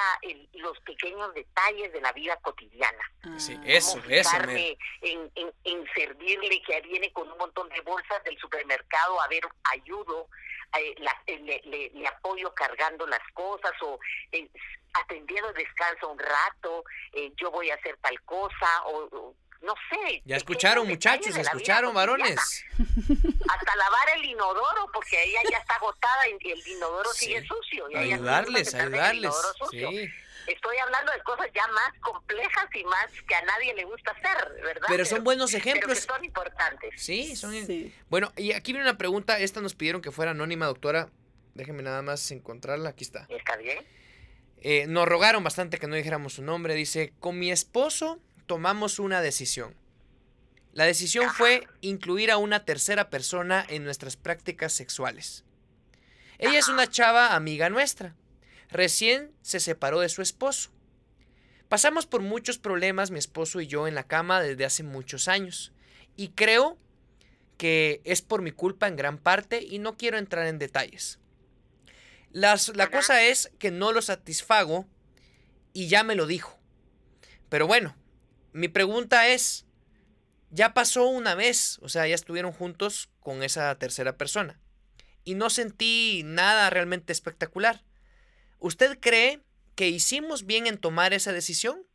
los 0.54 0.78
pequeños 0.80 1.32
detalles 1.34 1.92
de 1.92 2.00
la 2.00 2.12
vida 2.12 2.36
cotidiana. 2.38 3.12
Sí, 3.36 3.58
eso, 3.64 4.00
eso. 4.08 4.36
En, 5.02 5.30
en, 5.64 5.86
servirle, 5.94 6.62
que 6.62 6.80
viene 6.82 7.12
con 7.12 7.30
un 7.30 7.38
montón 7.38 7.68
de 7.70 7.80
bolsas 7.82 8.22
del 8.24 8.38
supermercado, 8.38 9.20
a 9.20 9.28
ver, 9.28 9.42
ayudo, 9.64 10.28
eh, 10.76 10.94
le, 11.26 11.90
le, 11.94 12.06
apoyo 12.06 12.52
cargando 12.54 13.06
las 13.06 13.22
cosas 13.32 13.72
o 13.82 13.98
eh, 14.32 14.48
atendiendo 14.94 15.52
descanso 15.52 16.10
un 16.10 16.18
rato, 16.18 16.84
eh, 17.12 17.32
yo 17.36 17.50
voy 17.50 17.70
a 17.70 17.74
hacer 17.74 17.96
tal 17.98 18.20
cosa 18.22 18.84
o 18.86 19.34
no 19.60 19.74
sé. 19.90 20.22
Ya 20.24 20.36
escucharon 20.36 20.86
muchachos, 20.86 21.36
escucharon 21.36 21.94
varones. 21.94 22.64
Hasta 22.78 23.76
lavar 23.76 24.08
el 24.16 24.24
inodoro, 24.24 24.90
porque 24.92 25.22
ella 25.22 25.40
ya 25.50 25.58
está 25.58 25.74
agotada 25.74 26.28
y 26.28 26.50
el 26.50 26.66
inodoro 26.66 27.12
sigue 27.12 27.44
sucio. 27.46 27.90
Y 27.90 27.96
ayudarles, 27.96 28.74
ayudarles. 28.74 29.34
Estoy 30.46 30.78
hablando 30.78 31.12
de 31.12 31.22
cosas 31.24 31.46
ya 31.54 31.66
más 31.68 31.92
complejas 32.00 32.66
y 32.74 32.82
más 32.84 33.06
que 33.26 33.34
a 33.34 33.42
nadie 33.42 33.74
le 33.74 33.84
gusta 33.84 34.12
hacer, 34.12 34.62
¿verdad? 34.62 34.86
Pero 34.88 35.04
son 35.04 35.22
buenos 35.22 35.52
ejemplos. 35.52 35.98
son 35.98 36.24
importantes. 36.24 36.90
Sí, 36.96 37.36
son. 37.36 37.54
Bueno, 38.08 38.32
y 38.36 38.52
aquí 38.52 38.72
viene 38.72 38.88
una 38.88 38.96
pregunta. 38.96 39.38
Esta 39.38 39.60
nos 39.60 39.74
pidieron 39.74 40.00
que 40.00 40.10
fuera 40.10 40.30
anónima, 40.30 40.64
doctora. 40.64 41.10
Déjeme 41.52 41.82
nada 41.82 42.00
más 42.00 42.30
encontrarla. 42.30 42.90
Aquí 42.90 43.04
está. 43.04 43.26
Está 43.28 43.56
bien. 43.56 43.84
Eh, 44.62 44.86
nos 44.86 45.06
rogaron 45.06 45.44
bastante 45.44 45.76
que 45.76 45.86
no 45.86 45.96
dijéramos 45.96 46.34
su 46.34 46.42
nombre. 46.42 46.74
Dice: 46.74 47.12
Con 47.20 47.38
mi 47.38 47.50
esposo 47.50 48.18
tomamos 48.48 48.98
una 48.98 49.20
decisión. 49.20 49.76
La 50.72 50.84
decisión 50.84 51.30
fue 51.30 51.68
incluir 51.82 52.30
a 52.30 52.38
una 52.38 52.64
tercera 52.64 53.10
persona 53.10 53.64
en 53.68 53.84
nuestras 53.84 54.16
prácticas 54.16 54.72
sexuales. 54.72 55.44
Ella 56.38 56.58
es 56.58 56.68
una 56.68 56.88
chava 56.88 57.36
amiga 57.36 57.68
nuestra. 57.68 58.16
Recién 58.70 59.32
se 59.42 59.60
separó 59.60 60.00
de 60.00 60.08
su 60.08 60.22
esposo. 60.22 60.70
Pasamos 61.68 62.06
por 62.06 62.22
muchos 62.22 62.58
problemas 62.58 63.10
mi 63.10 63.18
esposo 63.18 63.60
y 63.60 63.66
yo 63.66 63.86
en 63.86 63.94
la 63.94 64.06
cama 64.06 64.40
desde 64.40 64.64
hace 64.64 64.82
muchos 64.82 65.28
años. 65.28 65.72
Y 66.16 66.28
creo 66.28 66.78
que 67.58 68.00
es 68.04 68.22
por 68.22 68.40
mi 68.40 68.52
culpa 68.52 68.88
en 68.88 68.96
gran 68.96 69.18
parte 69.18 69.62
y 69.62 69.78
no 69.78 69.96
quiero 69.96 70.16
entrar 70.16 70.46
en 70.46 70.58
detalles. 70.58 71.18
la 72.30 72.56
cosa 72.90 73.22
es 73.22 73.50
que 73.58 73.70
no 73.70 73.92
lo 73.92 74.00
satisfago 74.00 74.86
y 75.74 75.88
ya 75.88 76.02
me 76.02 76.14
lo 76.14 76.26
dijo. 76.26 76.58
Pero 77.48 77.66
bueno, 77.66 77.94
mi 78.52 78.68
pregunta 78.68 79.28
es, 79.28 79.66
ya 80.50 80.74
pasó 80.74 81.06
una 81.06 81.34
vez, 81.34 81.78
o 81.82 81.88
sea, 81.88 82.06
ya 82.06 82.14
estuvieron 82.14 82.52
juntos 82.52 83.10
con 83.20 83.42
esa 83.42 83.74
tercera 83.78 84.16
persona 84.16 84.60
y 85.24 85.34
no 85.34 85.50
sentí 85.50 86.22
nada 86.24 86.70
realmente 86.70 87.12
espectacular. 87.12 87.84
¿Usted 88.58 88.98
cree 88.98 89.42
que 89.74 89.88
hicimos 89.88 90.46
bien 90.46 90.66
en 90.66 90.78
tomar 90.78 91.12
esa 91.12 91.32
decisión? 91.32 91.86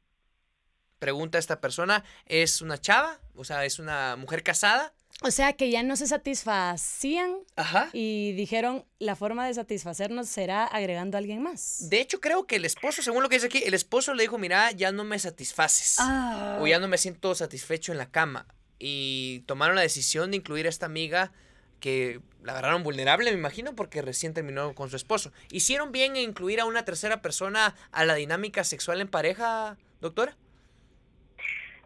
Pregunta 1.00 1.39
esta 1.39 1.60
persona, 1.60 2.04
¿es 2.26 2.62
una 2.62 2.80
chava? 2.80 3.20
O 3.36 3.44
sea, 3.44 3.66
¿es 3.66 3.80
una 3.80 4.16
mujer 4.16 4.44
casada? 4.44 4.94
O 5.21 5.32
sea, 5.32 5.54
que 5.54 5.69
ya 5.69 5.84
no 5.84 5.95
se 5.95 6.08
satisfacían 6.08 7.38
Ajá. 7.56 7.89
y 7.93 8.34
dijeron, 8.34 8.86
la 8.99 9.15
forma 9.15 9.47
de 9.47 9.54
satisfacernos 9.54 10.28
será 10.28 10.65
agregando 10.65 11.17
a 11.17 11.19
alguien 11.19 11.41
más. 11.41 11.89
De 11.89 12.02
hecho, 12.02 12.19
creo 12.19 12.45
que 12.45 12.58
el 12.58 12.65
esposo, 12.65 13.02
según 13.02 13.23
lo 13.23 13.30
que 13.30 13.36
dice 13.36 13.47
aquí, 13.47 13.63
el 13.63 13.73
esposo 13.73 14.13
le 14.13 14.23
dijo, 14.23 14.38
mira, 14.38 14.71
ya 14.71 14.91
no 14.91 15.04
me 15.04 15.17
satisfaces. 15.19 15.95
Ah. 15.99 16.58
O 16.60 16.67
ya 16.67 16.80
no 16.80 16.88
me 16.88 16.97
siento 16.97 17.34
satisfecho 17.36 17.91
en 17.91 17.99
la 17.99 18.12
cama. 18.12 18.47
Y 18.80 19.43
tomaron 19.45 19.76
la 19.76 19.82
decisión 19.82 20.32
de 20.32 20.38
incluir 20.38 20.65
a 20.65 20.69
esta 20.69 20.88
amiga 20.88 21.32
que 21.80 22.19
la 22.41 22.54
agarraron 22.54 22.84
vulnerable, 22.84 23.32
me 23.32 23.38
imagino, 23.38 23.76
porque 23.76 24.02
recién 24.02 24.34
terminó 24.34 24.73
con 24.73 24.89
su 24.89 24.95
esposo. 24.95 25.32
¿Hicieron 25.52 25.91
bien 25.91 26.15
en 26.15 26.30
incluir 26.30 26.60
a 26.60 26.65
una 26.65 26.86
tercera 26.86 27.21
persona 27.21 27.76
a 27.91 28.06
la 28.06 28.15
dinámica 28.15 28.63
sexual 28.63 28.99
en 28.99 29.08
pareja, 29.08 29.78
doctora? 30.02 30.36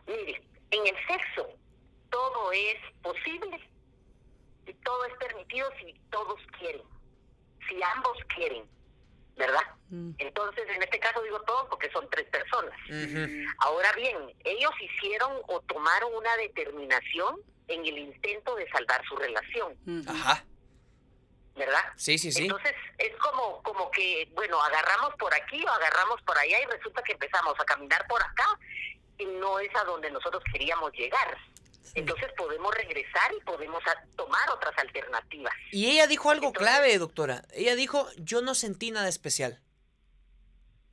Mire, 0.08 0.42
en 0.72 0.88
el 0.88 0.96
sexo 1.08 1.48
todo 2.10 2.52
es 2.52 2.78
posible 3.02 3.70
y 4.66 4.74
todo 4.74 5.06
es 5.06 5.14
permitido 5.16 5.70
si 5.80 5.94
todos 6.10 6.40
quieren, 6.60 6.84
si 7.68 7.82
ambos 7.96 8.18
quieren, 8.36 8.66
¿verdad? 9.36 9.64
Mm. 9.90 10.12
Entonces, 10.18 10.66
en 10.70 10.84
este 10.84 11.00
caso 11.00 11.22
digo 11.24 11.40
todos 11.42 11.68
porque 11.70 11.90
son 11.92 12.10
tres 12.10 12.28
personas. 12.28 12.74
Ahora 13.60 13.92
bien, 13.94 14.18
ellos 14.44 14.72
hicieron 14.82 15.32
o 15.48 15.62
tomaron 15.62 16.14
una 16.16 16.36
determinación 16.38 17.40
en 17.68 17.86
el 17.86 17.98
intento 17.98 18.56
de 18.56 18.70
salvar 18.70 19.02
su 19.08 19.16
relación. 19.16 19.78
Ajá. 20.08 20.44
¿Verdad? 21.56 21.84
Sí, 21.96 22.20
sí, 22.20 22.32
sí. 22.32 22.44
Entonces, 22.44 22.74
es 23.00 23.16
como, 23.18 23.64
como 23.64 23.90
que, 23.90 24.30
bueno, 24.36 24.62
agarramos 24.62 25.16
por 25.16 25.34
aquí 25.34 25.64
o 25.66 25.70
agarramos 25.70 26.22
por 26.22 26.38
allá 26.38 26.62
y 26.62 26.66
resulta 26.66 27.02
que 27.02 27.14
empezamos 27.14 27.60
a 27.60 27.66
caminar 27.66 28.06
por 28.08 28.22
acá 28.22 28.60
y 29.18 29.26
no 29.26 29.60
es 29.60 29.76
a 29.76 29.84
donde 29.84 30.12
nosotros 30.12 30.44
queríamos 30.52 30.92
llegar. 30.94 31.38
Entonces 31.96 32.32
podemos 32.38 32.74
regresar 32.76 33.34
y 33.34 33.44
podemos 33.44 33.84
tomar 34.16 34.50
otras 34.52 34.78
alternativas. 34.78 35.54
Y 35.72 35.92
ella 35.92 36.08
dijo 36.08 36.30
algo 36.30 36.54
clave, 36.54 36.98
doctora. 36.98 37.44
Ella 37.54 37.76
dijo, 37.76 38.08
yo 38.18 38.42
no 38.42 38.56
sentí 38.56 38.92
nada 38.92 39.08
especial. 39.08 39.62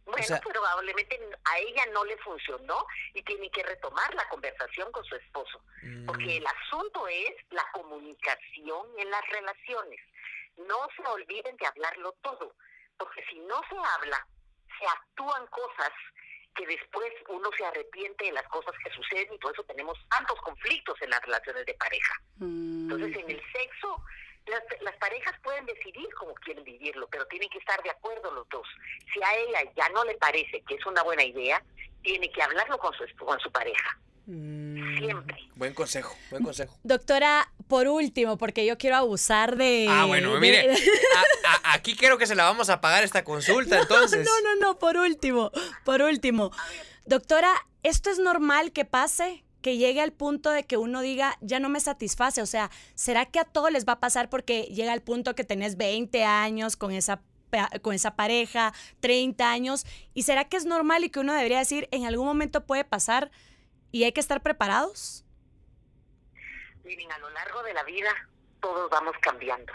Bueno, 0.05 0.41
probablemente 0.43 1.19
a 1.45 1.59
ella 1.59 1.87
no 1.93 2.05
le 2.05 2.17
funcionó 2.19 2.87
y 3.15 3.23
tiene 3.23 3.51
que 3.51 3.63
retomar 3.63 4.15
la 4.15 4.29
conversación 4.29 4.93
con 4.93 5.05
su 5.05 5.17
esposo. 5.17 5.63
Porque 6.07 6.27
mm. 6.27 6.31
el 6.31 6.47
asunto 6.47 7.09
es 7.09 7.35
la 7.51 7.65
comunicación 7.73 8.87
en 8.99 9.11
las 9.11 9.27
relaciones. 9.29 10.01
No 10.57 10.89
se 10.97 11.03
olviden 11.09 11.57
de 11.57 11.67
hablarlo 11.67 12.13
todo. 12.23 12.55
Porque 12.99 13.25
si 13.31 13.39
no 13.41 13.61
se 13.69 13.77
habla, 13.77 14.27
se 14.79 14.87
actúan 14.87 15.47
cosas 15.49 15.91
que 16.55 16.67
después 16.67 17.13
uno 17.29 17.51
se 17.57 17.65
arrepiente 17.65 18.27
de 18.27 18.33
las 18.33 18.47
cosas 18.49 18.73
que 18.83 18.91
suceden 18.91 19.35
y 19.35 19.39
por 19.39 19.53
eso 19.53 19.65
tenemos 19.65 19.99
tantos 20.09 20.41
conflictos 20.41 21.01
en 21.03 21.11
las 21.11 21.21
relaciones 21.23 21.67
de 21.67 21.75
pareja. 21.75 22.15
Entonces, 22.41 23.17
en 23.17 23.31
el 23.31 23.43
sexo, 23.53 24.03
las, 24.47 24.63
las, 24.83 24.95
parejas 24.97 25.35
pueden 25.43 25.67
decidir 25.67 26.07
cómo 26.19 26.35
quieren 26.35 26.65
vivirlo, 26.65 27.09
pero 27.09 27.27
tienen 27.27 27.49
que 27.49 27.59
estar 27.59 27.83
de 27.83 27.91
acuerdo 27.91 28.31
los 28.33 28.49
dos. 28.51 28.67
Si 29.13 29.23
a 29.23 29.35
ella 29.37 29.73
ya 29.77 29.89
no 29.91 30.05
le 30.05 30.15
parece 30.17 30.63
que 30.63 30.75
es 30.75 30.87
una 30.87 31.03
buena 31.03 31.25
idea, 31.25 31.63
tiene 32.03 32.31
que 32.31 32.43
hablarlo 32.43 32.79
con 32.79 32.93
su, 32.95 33.05
con 33.17 33.41
su 33.41 33.51
pareja. 33.51 33.99
Mm. 34.27 34.99
Siempre. 34.99 35.37
Buen 35.55 35.75
consejo, 35.75 36.15
buen 36.31 36.43
consejo. 36.43 36.79
Doctora, 36.83 37.47
por 37.69 37.89
último, 37.89 38.37
porque 38.39 38.67
yo 38.67 38.79
quiero 38.79 38.97
abusar 38.97 39.57
de... 39.57 39.87
Ah, 39.89 40.05
bueno, 40.05 40.39
mire, 40.41 40.75
aquí 41.65 41.95
quiero 41.97 42.19
que 42.19 42.27
se 42.27 42.35
la 42.35 42.45
vamos 42.45 42.71
a 42.71 42.81
pagar 42.81 43.05
esta 43.05 43.25
consulta, 43.25 43.81
entonces. 43.81 44.27
No, 44.27 44.41
no, 44.41 44.61
no, 44.61 44.79
por 44.79 44.97
último, 44.97 45.51
por 45.85 46.03
último. 46.03 46.51
Doctora, 47.07 47.53
¿esto 47.83 48.11
es 48.11 48.19
normal 48.19 48.73
que 48.73 48.85
pase? 48.85 49.45
Que 49.61 49.77
llegue 49.77 50.01
al 50.01 50.13
punto 50.13 50.51
de 50.51 50.65
que 50.65 50.77
uno 50.77 51.01
diga, 51.01 51.39
ya 51.41 51.59
no 51.59 51.69
me 51.69 51.81
satisface. 51.81 52.43
O 52.43 52.47
sea, 52.47 52.71
¿será 52.95 53.27
que 53.27 53.39
a 53.39 53.45
todos 53.45 53.71
les 53.71 53.87
va 53.87 53.95
a 53.95 54.01
pasar 54.01 54.29
porque 54.29 54.63
llega 54.65 54.93
al 54.93 55.03
punto 55.03 55.35
que 55.35 55.45
tenés 55.45 55.77
20 55.77 56.25
años 56.25 56.77
con 56.77 56.93
esa 56.93 57.23
con 57.83 57.95
esa 57.95 58.17
pareja, 58.17 58.73
30 58.99 59.49
años, 59.49 59.87
y 60.13 60.25
será 60.25 60.45
que 60.47 60.57
es 60.57 60.67
normal 60.67 61.05
y 61.05 61.11
que 61.11 61.21
uno 61.21 61.33
debería 61.33 61.61
decir, 61.61 61.89
en 61.93 62.05
algún 62.05 62.27
momento 62.27 62.67
puede 62.67 62.85
pasar 62.85 63.31
y 63.93 64.03
hay 64.03 64.11
que 64.11 64.19
estar 64.21 64.43
preparados. 64.43 65.24
Miren, 66.85 67.11
a 67.13 67.19
lo 67.19 67.31
largo 67.31 67.63
de 67.63 67.75
la 67.75 67.83
vida 67.83 68.15
todos 68.61 68.91
vamos 68.91 69.15
cambiando. 69.21 69.73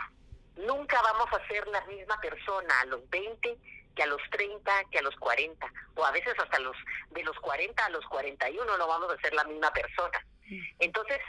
Nunca 0.56 1.02
vamos 1.02 1.28
a 1.32 1.48
ser 1.48 1.68
la 1.68 1.82
misma 1.86 2.20
persona 2.20 2.82
a 2.82 2.86
los 2.86 3.10
20 3.10 3.58
que 3.96 4.04
a 4.04 4.08
los 4.08 4.22
30, 4.32 4.84
que 4.92 5.00
a 5.00 5.02
los 5.02 5.16
40, 5.16 5.74
o 5.96 6.06
a 6.06 6.12
veces 6.12 6.34
hasta 6.38 6.60
los 6.60 6.76
de 7.12 7.24
los 7.24 7.38
40 7.40 7.86
a 7.86 7.90
los 7.90 8.06
41 8.06 8.78
no 8.78 8.88
vamos 8.88 9.12
a 9.12 9.22
ser 9.22 9.34
la 9.34 9.44
misma 9.44 9.72
persona. 9.72 10.26
Mm. 10.48 10.62
Entonces, 10.80 11.20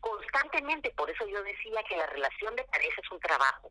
constantemente, 0.00 0.90
por 0.90 1.10
eso 1.10 1.26
yo 1.26 1.42
decía 1.42 1.82
que 1.88 1.96
la 1.96 2.06
relación 2.06 2.56
de 2.56 2.64
pareja 2.64 3.00
es 3.02 3.10
un 3.10 3.20
trabajo, 3.20 3.70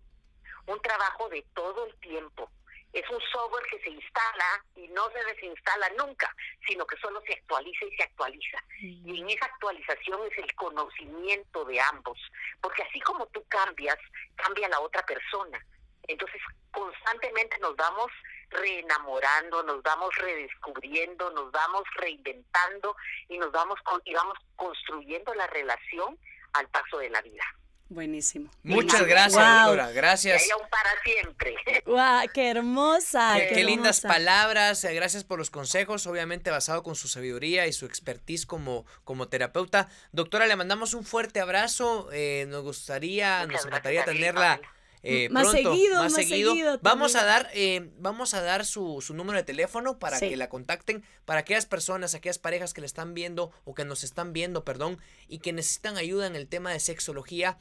un 0.67 0.81
trabajo 0.81 1.29
de 1.29 1.45
todo 1.53 1.85
el 1.85 1.95
tiempo, 1.99 2.49
es 2.93 3.09
un 3.09 3.21
software 3.31 3.65
que 3.69 3.79
se 3.79 3.89
instala 3.89 4.65
y 4.75 4.87
no 4.89 5.09
se 5.11 5.23
desinstala 5.23 5.89
nunca, 5.97 6.33
sino 6.67 6.85
que 6.85 6.97
solo 6.97 7.21
se 7.25 7.33
actualiza 7.33 7.85
y 7.85 7.95
se 7.95 8.03
actualiza. 8.03 8.57
Y 8.79 9.21
en 9.21 9.29
esa 9.29 9.45
actualización 9.45 10.19
es 10.29 10.37
el 10.37 10.53
conocimiento 10.55 11.63
de 11.65 11.79
ambos, 11.79 12.19
porque 12.61 12.83
así 12.83 12.99
como 13.01 13.25
tú 13.27 13.43
cambias, 13.47 13.97
cambia 14.35 14.67
la 14.67 14.79
otra 14.79 15.03
persona. 15.05 15.63
Entonces, 16.07 16.41
constantemente 16.71 17.57
nos 17.59 17.75
vamos 17.75 18.11
reenamorando, 18.49 19.63
nos 19.63 19.81
vamos 19.81 20.13
redescubriendo, 20.17 21.31
nos 21.31 21.51
vamos 21.51 21.83
reinventando 21.95 22.95
y 23.29 23.37
nos 23.37 23.51
vamos 23.51 23.79
y 24.03 24.13
vamos 24.13 24.37
construyendo 24.55 25.33
la 25.35 25.47
relación 25.47 26.17
al 26.53 26.67
paso 26.69 26.97
de 26.97 27.09
la 27.09 27.21
vida. 27.21 27.45
Buenísimo. 27.93 28.49
Muchas 28.63 29.05
gracias, 29.05 29.33
doctora. 29.33 29.91
Gracias. 29.91 30.37
Que 30.37 30.45
haya 30.45 30.55
un 30.63 30.69
para 30.69 30.89
siempre. 31.03 31.55
¡Guau! 31.85 32.25
¡Qué 32.33 32.49
hermosa! 32.49 33.33
Qué, 33.35 33.47
¡Qué, 33.49 33.55
qué 33.55 33.63
lindas 33.65 33.99
palabras. 33.99 34.81
eh, 34.85 34.93
Gracias 34.93 35.25
por 35.25 35.37
los 35.39 35.49
consejos, 35.49 36.07
obviamente 36.07 36.51
basado 36.51 36.83
con 36.83 36.95
su 36.95 37.09
sabiduría 37.09 37.67
y 37.67 37.73
su 37.73 37.85
expertise 37.85 38.45
como, 38.45 38.85
como 39.03 39.27
terapeuta. 39.27 39.89
Doctora, 40.13 40.47
le 40.47 40.55
mandamos 40.55 40.93
un 40.93 41.03
fuerte 41.03 41.41
abrazo. 41.41 42.07
eh, 42.13 42.45
nos 42.47 42.63
gustaría, 42.63 43.39
Muchas 43.45 43.51
nos 43.57 43.65
encantaría 43.65 44.05
tenerla. 44.05 44.61
Eh, 45.03 45.29
Más 45.29 45.49
pronto, 45.49 45.71
seguido, 45.73 45.95
más 45.95 46.03
más 46.03 46.13
seguido. 46.13 46.51
seguido 46.51 46.79
Vamos 46.83 47.15
a 47.15 47.25
dar, 47.25 47.49
eh, 47.55 47.89
vamos 47.97 48.35
a 48.35 48.41
dar 48.43 48.67
su, 48.67 49.01
su 49.01 49.15
número 49.15 49.35
de 49.39 49.43
teléfono 49.43 49.97
para 49.97 50.19
Sí. 50.19 50.29
que 50.29 50.37
la 50.37 50.47
contacten, 50.47 51.03
para 51.25 51.39
aquellas 51.39 51.65
personas, 51.65 52.13
aquellas 52.13 52.37
parejas 52.37 52.73
que 52.75 52.81
le 52.81 52.87
están 52.87 53.15
viendo 53.15 53.51
o 53.65 53.73
que 53.73 53.83
nos 53.83 54.03
están 54.03 54.31
viendo, 54.31 54.63
perdón, 54.63 54.99
y 55.27 55.39
que 55.39 55.53
necesitan 55.53 55.97
ayuda 55.97 56.27
en 56.27 56.35
el 56.35 56.47
tema 56.47 56.71
de 56.71 56.79
sexología 56.79 57.57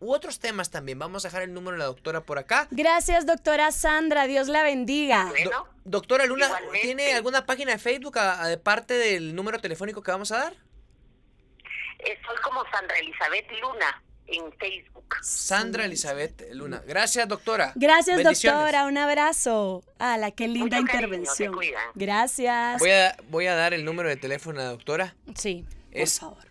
u 0.00 0.12
otros 0.12 0.38
temas 0.38 0.70
también. 0.70 0.98
Vamos 0.98 1.24
a 1.24 1.28
dejar 1.28 1.42
el 1.42 1.54
número 1.54 1.72
de 1.72 1.78
la 1.78 1.84
doctora 1.86 2.20
por 2.22 2.38
acá. 2.38 2.68
Gracias, 2.70 3.26
doctora 3.26 3.70
Sandra. 3.72 4.26
Dios 4.26 4.48
la 4.48 4.62
bendiga. 4.62 5.26
Bueno, 5.30 5.50
Do- 5.50 5.68
doctora 5.84 6.26
Luna, 6.26 6.46
igualmente. 6.46 6.80
¿tiene 6.80 7.12
alguna 7.14 7.46
página 7.46 7.72
de 7.72 7.78
Facebook 7.78 8.18
a- 8.18 8.42
a- 8.42 8.48
de 8.48 8.58
parte 8.58 8.94
del 8.94 9.34
número 9.34 9.58
telefónico 9.60 10.02
que 10.02 10.10
vamos 10.10 10.30
a 10.32 10.38
dar? 10.38 10.54
eh, 12.06 12.18
soy 12.26 12.36
como 12.42 12.62
Sandra 12.70 12.98
Elizabeth 12.98 13.46
Luna 13.62 14.02
en 14.26 14.52
Facebook. 14.58 15.04
Sandra 15.22 15.84
Elizabeth 15.86 16.42
Luna. 16.52 16.82
Gracias, 16.86 17.26
doctora. 17.28 17.72
Gracias, 17.76 18.22
doctora. 18.22 18.84
Un 18.86 18.98
abrazo. 18.98 19.82
Ah, 19.98 20.18
la 20.18 20.30
qué 20.30 20.46
linda 20.48 20.80
Mucho 20.80 20.92
intervención. 20.92 21.54
Gracias. 21.94 22.78
Voy 22.78 22.90
a, 22.90 23.16
voy 23.30 23.46
a 23.46 23.54
dar 23.54 23.72
el 23.74 23.84
número 23.86 24.08
de 24.10 24.16
teléfono 24.16 24.60
a 24.60 24.64
la 24.64 24.70
doctora. 24.70 25.14
Sí, 25.34 25.64
por 25.92 26.00
Es- 26.02 26.20
favor. 26.20 26.44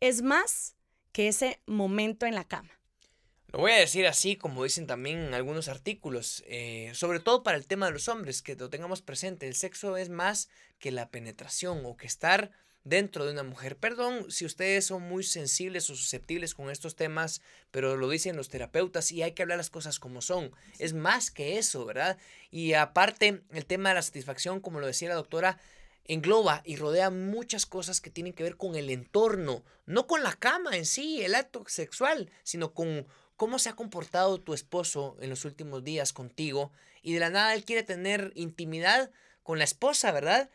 es 0.00 0.22
más 0.22 0.74
que 1.12 1.28
ese 1.28 1.60
momento 1.66 2.26
en 2.26 2.34
la 2.34 2.44
cama. 2.44 2.79
Lo 3.52 3.58
voy 3.58 3.72
a 3.72 3.78
decir 3.78 4.06
así, 4.06 4.36
como 4.36 4.62
dicen 4.62 4.86
también 4.86 5.34
algunos 5.34 5.66
artículos, 5.66 6.44
eh, 6.46 6.92
sobre 6.94 7.18
todo 7.18 7.42
para 7.42 7.56
el 7.56 7.66
tema 7.66 7.86
de 7.86 7.92
los 7.92 8.06
hombres, 8.06 8.42
que 8.42 8.54
lo 8.54 8.70
tengamos 8.70 9.02
presente. 9.02 9.48
El 9.48 9.56
sexo 9.56 9.96
es 9.96 10.08
más 10.08 10.48
que 10.78 10.92
la 10.92 11.10
penetración 11.10 11.84
o 11.84 11.96
que 11.96 12.06
estar 12.06 12.52
dentro 12.84 13.24
de 13.24 13.32
una 13.32 13.42
mujer. 13.42 13.76
Perdón 13.76 14.30
si 14.30 14.44
ustedes 14.44 14.86
son 14.86 15.02
muy 15.02 15.24
sensibles 15.24 15.90
o 15.90 15.96
susceptibles 15.96 16.54
con 16.54 16.70
estos 16.70 16.94
temas, 16.94 17.42
pero 17.72 17.96
lo 17.96 18.08
dicen 18.08 18.36
los 18.36 18.50
terapeutas 18.50 19.10
y 19.10 19.22
hay 19.22 19.32
que 19.32 19.42
hablar 19.42 19.58
las 19.58 19.68
cosas 19.68 19.98
como 19.98 20.22
son. 20.22 20.52
Es 20.78 20.92
más 20.92 21.32
que 21.32 21.58
eso, 21.58 21.84
¿verdad? 21.84 22.18
Y 22.52 22.74
aparte, 22.74 23.42
el 23.50 23.66
tema 23.66 23.88
de 23.88 23.96
la 23.96 24.02
satisfacción, 24.02 24.60
como 24.60 24.78
lo 24.78 24.86
decía 24.86 25.08
la 25.08 25.16
doctora, 25.16 25.58
engloba 26.04 26.62
y 26.64 26.76
rodea 26.76 27.10
muchas 27.10 27.66
cosas 27.66 28.00
que 28.00 28.10
tienen 28.10 28.32
que 28.32 28.44
ver 28.44 28.56
con 28.56 28.76
el 28.76 28.90
entorno, 28.90 29.64
no 29.86 30.06
con 30.06 30.22
la 30.22 30.34
cama 30.34 30.76
en 30.76 30.86
sí, 30.86 31.22
el 31.22 31.34
acto 31.34 31.64
sexual, 31.66 32.30
sino 32.44 32.72
con 32.74 33.06
cómo 33.40 33.58
se 33.58 33.70
ha 33.70 33.74
comportado 33.74 34.38
tu 34.38 34.52
esposo 34.52 35.16
en 35.18 35.30
los 35.30 35.46
últimos 35.46 35.82
días 35.82 36.12
contigo 36.12 36.72
y 37.00 37.14
de 37.14 37.20
la 37.20 37.30
nada 37.30 37.54
él 37.54 37.64
quiere 37.64 37.82
tener 37.82 38.32
intimidad 38.34 39.10
con 39.42 39.56
la 39.56 39.64
esposa, 39.64 40.12
¿verdad? 40.12 40.50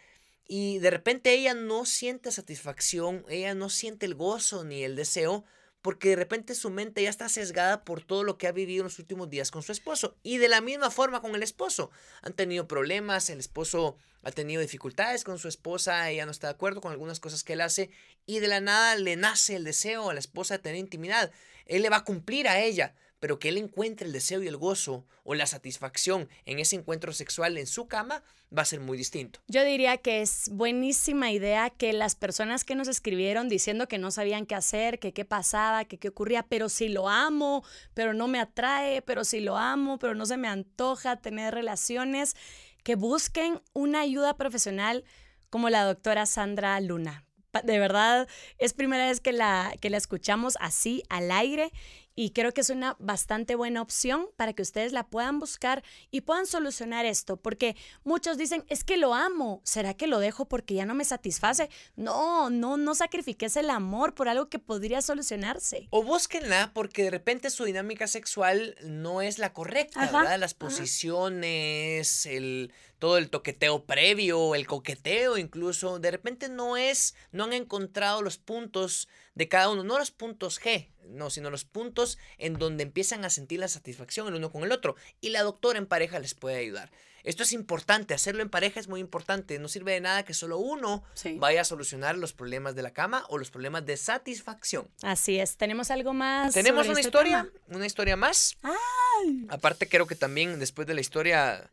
Y 0.48 0.78
de 0.78 0.92
repente 0.92 1.34
ella 1.34 1.56
no 1.56 1.86
siente 1.86 2.32
satisfacción, 2.32 3.26
ella 3.28 3.56
no 3.56 3.70
siente 3.72 4.06
el 4.06 4.14
gozo 4.14 4.64
ni 4.66 4.84
el 4.84 4.96
deseo, 4.96 5.46
porque 5.86 6.10
de 6.10 6.16
repente 6.16 6.56
su 6.56 6.72
mente 6.72 7.04
ya 7.04 7.12
está 7.12 7.30
sesgada 7.30 7.84
por 7.84 8.04
todo 8.04 8.24
lo 8.24 8.40
que 8.40 8.48
ha 8.48 8.52
vivido 8.52 8.82
en 8.82 8.86
los 8.86 8.98
últimos 8.98 9.30
días 9.30 9.52
con 9.52 9.62
su 9.62 9.72
esposo. 9.72 10.18
Y 10.24 10.40
de 10.40 10.48
la 10.48 10.60
misma 10.60 10.90
forma 10.90 11.22
con 11.22 11.36
el 11.36 11.44
esposo. 11.44 11.92
Han 12.24 12.34
tenido 12.34 12.68
problemas, 12.68 13.30
el 13.30 13.38
esposo 13.38 13.96
ha 14.24 14.32
tenido 14.32 14.64
dificultades 14.64 15.24
con 15.24 15.38
su 15.38 15.48
esposa, 15.48 16.10
ella 16.10 16.26
no 16.26 16.32
está 16.32 16.48
de 16.48 16.54
acuerdo 16.56 16.82
con 16.82 16.92
algunas 16.92 17.20
cosas 17.20 17.44
que 17.44 17.54
él 17.54 17.62
hace, 17.62 17.92
y 18.26 18.40
de 18.40 18.48
la 18.48 18.62
nada 18.62 18.96
le 18.96 19.16
nace 19.16 19.58
el 19.58 19.64
deseo 19.64 20.10
a 20.10 20.16
la 20.16 20.20
esposa 20.20 20.56
de 20.56 20.64
tener 20.64 20.80
intimidad. 20.80 21.32
Él 21.68 21.84
le 21.84 21.90
va 21.90 21.98
a 21.98 22.04
cumplir 22.04 22.48
a 22.48 22.60
ella, 22.60 22.96
pero 23.26 23.40
que 23.40 23.50
él 23.50 23.58
encuentre 23.58 24.06
el 24.06 24.14
deseo 24.14 24.44
y 24.44 24.48
el 24.48 24.56
gozo 24.56 25.04
o 25.24 25.34
la 25.34 25.48
satisfacción 25.48 26.30
en 26.46 26.60
ese 26.60 26.76
encuentro 26.76 27.12
sexual 27.12 27.58
en 27.58 27.66
su 27.66 27.88
cama 27.88 28.22
va 28.56 28.62
a 28.62 28.66
ser 28.66 28.82
muy 28.82 29.00
distinto. 29.00 29.40
Yo 29.48 29.64
diría 29.64 29.98
que 29.98 30.22
es 30.22 30.50
buenísima 30.52 31.32
idea 31.32 31.72
que 31.72 31.92
las 31.92 32.14
personas 32.14 32.64
que 32.64 32.76
nos 32.76 32.88
escribieron 32.88 33.50
diciendo 33.50 33.88
que 33.88 33.98
no 33.98 34.12
sabían 34.12 34.46
qué 34.46 34.54
hacer, 34.54 35.00
que 35.00 35.12
qué 35.12 35.26
pasaba, 35.26 35.86
que 35.86 35.98
qué 35.98 36.10
ocurría, 36.10 36.44
pero 36.44 36.70
si 36.70 36.88
lo 36.88 37.10
amo, 37.10 37.64
pero 37.96 38.14
no 38.14 38.28
me 38.28 38.40
atrae, 38.40 39.02
pero 39.02 39.24
si 39.24 39.40
lo 39.40 39.58
amo, 39.58 39.98
pero 39.98 40.14
no 40.14 40.28
se 40.28 40.38
me 40.38 40.48
antoja 40.48 41.16
tener 41.16 41.52
relaciones, 41.52 42.36
que 42.84 42.94
busquen 42.94 43.60
una 43.74 44.02
ayuda 44.02 44.38
profesional 44.38 45.04
como 45.50 45.72
la 45.72 45.84
doctora 45.84 46.28
Sandra 46.28 46.80
Luna. 46.80 47.26
De 47.64 47.80
verdad, 47.80 48.28
es 48.58 48.74
primera 48.74 49.08
vez 49.08 49.22
que 49.22 49.32
la, 49.32 49.74
que 49.80 49.90
la 49.90 49.98
escuchamos 49.98 50.58
así 50.60 51.02
al 51.10 51.32
aire 51.32 51.72
y 52.16 52.32
creo 52.32 52.54
que 52.54 52.62
es 52.62 52.70
una 52.70 52.96
bastante 53.00 53.56
buena 53.56 53.82
opción 53.82 54.28
para 54.38 54.54
que 54.54 54.62
ustedes 54.62 54.94
la 54.94 55.08
puedan 55.08 55.40
buscar 55.40 55.84
y 56.12 56.22
puedan 56.22 56.46
solucionar 56.46 57.06
esto, 57.06 57.38
porque 57.38 57.76
muchos 58.04 58.38
dicen, 58.38 58.64
es 58.68 58.84
que 58.84 58.98
lo 58.98 59.14
amo, 59.14 59.62
¿será 59.64 59.94
que 59.94 60.08
lo 60.08 60.20
dejo 60.20 60.46
porque 60.46 60.74
ya 60.74 60.86
no 60.86 60.96
me 60.96 61.06
satisface? 61.06 61.70
No, 61.96 62.50
no, 62.50 62.78
no 62.78 62.96
sacrifiques 62.96 63.58
el 63.58 63.70
amor 63.70 64.14
por 64.14 64.30
algo 64.30 64.50
que 64.50 64.60
podría 64.60 65.02
solucionarse. 65.02 65.88
O 65.90 66.04
búsquenla 66.04 66.72
porque 66.74 67.04
de 67.04 67.12
repente 67.12 67.50
su 67.50 67.66
dinámica 67.66 68.08
sexual 68.08 68.76
no 68.84 69.22
es 69.22 69.38
la 69.38 69.54
correcta, 69.54 70.04
Ajá, 70.04 70.20
¿verdad? 70.20 70.40
Las 70.40 70.54
ajá. 70.54 70.60
posiciones, 70.60 72.26
el, 72.26 72.72
todo 73.06 73.20
el 73.20 73.30
toqueteo 73.30 73.86
previo, 73.86 74.56
el 74.56 74.66
coqueteo 74.66 75.38
incluso, 75.38 76.00
de 76.00 76.10
repente 76.10 76.50
no 76.50 76.76
es, 76.76 77.14
no 77.32 77.44
han 77.44 77.54
encontrado 77.54 78.24
los 78.24 78.40
puntos 78.40 79.08
de 79.36 79.48
cada 79.48 79.70
uno, 79.70 79.84
no 79.84 80.00
los 80.00 80.10
puntos 80.10 80.60
G, 80.60 80.90
no, 81.10 81.30
sino 81.30 81.52
los 81.52 81.66
puntos 81.66 82.18
en 82.40 82.56
donde 82.58 82.82
empiezan 82.82 83.24
a 83.24 83.30
sentir 83.30 83.60
la 83.60 83.68
satisfacción 83.68 84.28
el 84.28 84.34
uno 84.34 84.52
con 84.52 84.64
el 84.64 84.72
otro. 84.72 84.96
Y 85.22 85.30
la 85.30 85.44
doctora 85.44 85.78
en 85.78 85.86
pareja 85.86 86.18
les 86.18 86.34
puede 86.34 86.58
ayudar. 86.58 86.90
Esto 87.24 87.44
es 87.44 87.52
importante, 87.54 88.16
hacerlo 88.16 88.42
en 88.42 88.50
pareja 88.50 88.80
es 88.80 88.88
muy 88.88 89.02
importante. 89.02 89.60
No 89.60 89.68
sirve 89.68 89.92
de 89.94 90.02
nada 90.02 90.24
que 90.26 90.34
solo 90.34 90.58
uno 90.58 91.04
Sí. 91.14 91.38
vaya 91.38 91.62
a 91.62 91.64
solucionar 91.64 92.18
los 92.18 92.34
problemas 92.34 92.74
de 92.74 92.82
la 92.82 92.90
cama 92.92 93.24
o 93.30 93.38
los 93.38 93.52
problemas 93.52 93.86
de 93.86 93.98
satisfacción. 93.98 94.90
Así 95.04 95.38
es, 95.40 95.58
¿tenemos 95.58 95.92
algo 95.92 96.14
más? 96.14 96.56
Tenemos 96.56 96.88
sobre 96.88 96.94
una 96.94 97.00
este 97.02 97.10
historia, 97.10 97.44
tema? 97.66 97.76
una 97.78 97.86
historia 97.86 98.16
más. 98.16 98.58
Ay. 98.64 99.46
Aparte 99.50 99.88
creo 99.88 100.08
que 100.08 100.16
también 100.16 100.58
después 100.60 100.88
de 100.88 100.96
la 100.96 101.02
historia, 101.02 101.70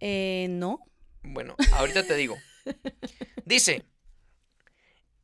Eh, 0.00 0.48
no. 0.50 0.80
bueno, 1.22 1.56
ahorita 1.72 2.06
te 2.06 2.14
digo. 2.14 2.36
Dice, 3.44 3.84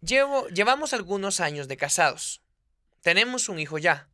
Llevo, 0.07 0.47
llevamos 0.49 0.93
algunos 0.93 1.41
años 1.41 1.69
de 1.69 1.77
casados. 1.77 2.43
Tenemos 3.01 3.49
un 3.49 3.59
hijo 3.59 3.79
ya. 3.79 4.09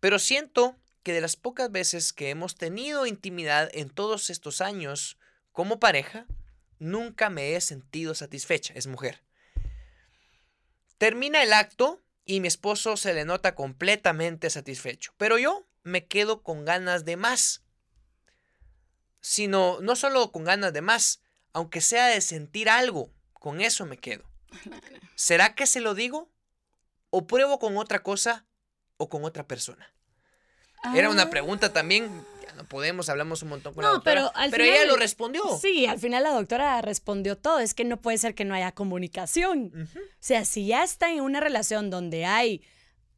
Pero 0.00 0.18
siento 0.18 0.78
que 1.02 1.12
de 1.12 1.20
las 1.20 1.36
pocas 1.36 1.70
veces 1.70 2.12
que 2.12 2.30
hemos 2.30 2.54
tenido 2.54 3.06
intimidad 3.06 3.70
en 3.74 3.90
todos 3.90 4.30
estos 4.30 4.60
años 4.60 5.18
como 5.52 5.78
pareja, 5.80 6.26
nunca 6.78 7.28
me 7.28 7.54
he 7.54 7.60
sentido 7.60 8.14
satisfecha. 8.14 8.72
Es 8.74 8.86
mujer. 8.86 9.22
Termina 10.96 11.42
el 11.42 11.52
acto 11.52 12.02
y 12.24 12.40
mi 12.40 12.48
esposo 12.48 12.96
se 12.96 13.12
le 13.12 13.24
nota 13.24 13.54
completamente 13.54 14.48
satisfecho. 14.48 15.12
Pero 15.18 15.38
yo 15.38 15.66
me 15.82 16.06
quedo 16.06 16.42
con 16.42 16.64
ganas 16.64 17.04
de 17.04 17.16
más. 17.16 17.63
Sino, 19.26 19.80
no 19.80 19.96
solo 19.96 20.30
con 20.32 20.44
ganas 20.44 20.74
de 20.74 20.82
más, 20.82 21.22
aunque 21.54 21.80
sea 21.80 22.08
de 22.08 22.20
sentir 22.20 22.68
algo, 22.68 23.10
con 23.32 23.62
eso 23.62 23.86
me 23.86 23.96
quedo. 23.96 24.22
¿Será 25.14 25.54
que 25.54 25.66
se 25.66 25.80
lo 25.80 25.94
digo? 25.94 26.30
¿O 27.08 27.26
pruebo 27.26 27.58
con 27.58 27.78
otra 27.78 28.02
cosa 28.02 28.44
o 28.98 29.08
con 29.08 29.24
otra 29.24 29.46
persona? 29.48 29.90
Era 30.94 31.08
una 31.08 31.22
Ah. 31.22 31.30
pregunta 31.30 31.72
también 31.72 32.22
no 32.56 32.68
podemos, 32.68 33.08
hablamos 33.08 33.42
un 33.42 33.48
montón 33.48 33.72
con 33.74 33.82
No, 33.82 33.88
la 33.88 33.94
doctora. 33.94 34.14
pero 34.30 34.36
al 34.36 34.54
ella 34.60 34.72
final- 34.74 34.88
lo 34.88 34.96
respondió. 34.96 35.42
Sí, 35.58 35.86
al 35.86 35.98
final 35.98 36.22
la 36.22 36.30
doctora 36.30 36.80
respondió 36.82 37.36
todo. 37.36 37.58
Es 37.60 37.72
que 37.74 37.84
no 37.84 38.00
puede 38.00 38.18
ser 38.18 38.34
que 38.36 38.44
no 38.44 38.54
haya 38.54 38.70
comunicación. 38.72 39.72
O 39.92 40.06
sea, 40.20 40.44
si 40.44 40.66
ya 40.66 40.84
está 40.84 41.10
en 41.10 41.22
una 41.22 41.40
relación 41.40 41.88
donde 41.90 42.26
hay 42.26 42.62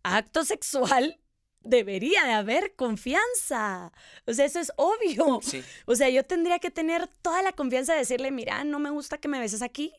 acto 0.04 0.44
sexual, 0.44 1.20
debería 1.66 2.24
de 2.24 2.32
haber 2.32 2.74
confianza. 2.76 3.92
O 4.26 4.32
sea, 4.32 4.44
eso 4.44 4.60
es 4.60 4.72
obvio. 4.76 5.40
Sí. 5.42 5.62
O 5.86 5.94
sea, 5.94 6.08
yo 6.08 6.24
tendría 6.24 6.58
que 6.58 6.70
tener 6.70 7.08
toda 7.22 7.42
la 7.42 7.52
confianza 7.52 7.92
de 7.92 8.00
decirle, 8.00 8.30
mira, 8.30 8.64
no 8.64 8.78
me 8.78 8.90
gusta 8.90 9.18
que 9.18 9.28
me 9.28 9.38
beses 9.40 9.62
aquí, 9.62 9.92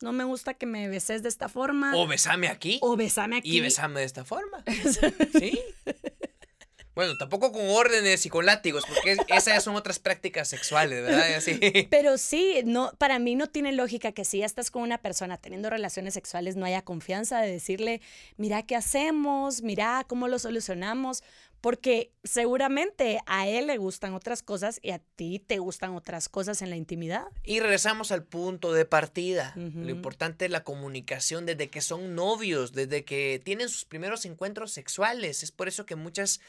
no 0.00 0.12
me 0.12 0.24
gusta 0.24 0.54
que 0.54 0.66
me 0.66 0.88
beses 0.88 1.22
de 1.22 1.28
esta 1.28 1.48
forma, 1.48 1.92
O 1.96 2.06
besame 2.06 2.48
aquí 2.48 2.78
o 2.82 2.96
besame 2.96 3.36
aquí. 3.36 3.56
y 3.56 3.60
besame 3.60 4.00
de 4.00 4.06
esta 4.06 4.24
forma. 4.24 4.62
Sí. 5.38 5.58
Bueno, 6.94 7.16
tampoco 7.18 7.50
con 7.52 7.68
órdenes 7.68 8.24
y 8.24 8.28
con 8.28 8.46
látigos, 8.46 8.84
porque 8.86 9.12
es- 9.12 9.18
esas 9.28 9.64
son 9.64 9.74
otras 9.76 9.98
prácticas 9.98 10.48
sexuales, 10.48 11.02
¿verdad? 11.02 11.34
Así. 11.34 11.58
Pero 11.90 12.18
sí, 12.18 12.60
no, 12.64 12.92
para 12.98 13.18
mí 13.18 13.34
no 13.34 13.48
tiene 13.48 13.72
lógica 13.72 14.12
que 14.12 14.24
si 14.24 14.38
ya 14.38 14.46
estás 14.46 14.70
con 14.70 14.82
una 14.82 14.98
persona 14.98 15.36
teniendo 15.36 15.70
relaciones 15.70 16.14
sexuales 16.14 16.56
no 16.56 16.66
haya 16.66 16.82
confianza 16.82 17.40
de 17.40 17.50
decirle, 17.50 18.00
mira 18.36 18.62
qué 18.64 18.76
hacemos, 18.76 19.62
mira 19.62 20.04
cómo 20.08 20.28
lo 20.28 20.38
solucionamos, 20.38 21.22
porque 21.60 22.12
seguramente 22.22 23.20
a 23.26 23.48
él 23.48 23.68
le 23.68 23.78
gustan 23.78 24.12
otras 24.12 24.42
cosas 24.42 24.78
y 24.82 24.90
a 24.90 24.98
ti 24.98 25.38
te 25.38 25.58
gustan 25.58 25.94
otras 25.96 26.28
cosas 26.28 26.60
en 26.60 26.68
la 26.68 26.76
intimidad. 26.76 27.24
Y 27.42 27.58
regresamos 27.60 28.12
al 28.12 28.22
punto 28.22 28.72
de 28.74 28.84
partida. 28.84 29.54
Lo 29.56 29.88
importante 29.90 30.44
es 30.44 30.50
la 30.50 30.62
comunicación 30.62 31.46
desde 31.46 31.70
que 31.70 31.80
son 31.80 32.14
novios, 32.14 32.72
desde 32.74 33.04
que 33.06 33.40
tienen 33.42 33.70
sus 33.70 33.86
primeros 33.86 34.26
encuentros 34.26 34.72
sexuales. 34.72 35.42
Es 35.42 35.52
por 35.52 35.66
eso 35.68 35.86
que 35.86 35.96
muchas, 35.96 36.40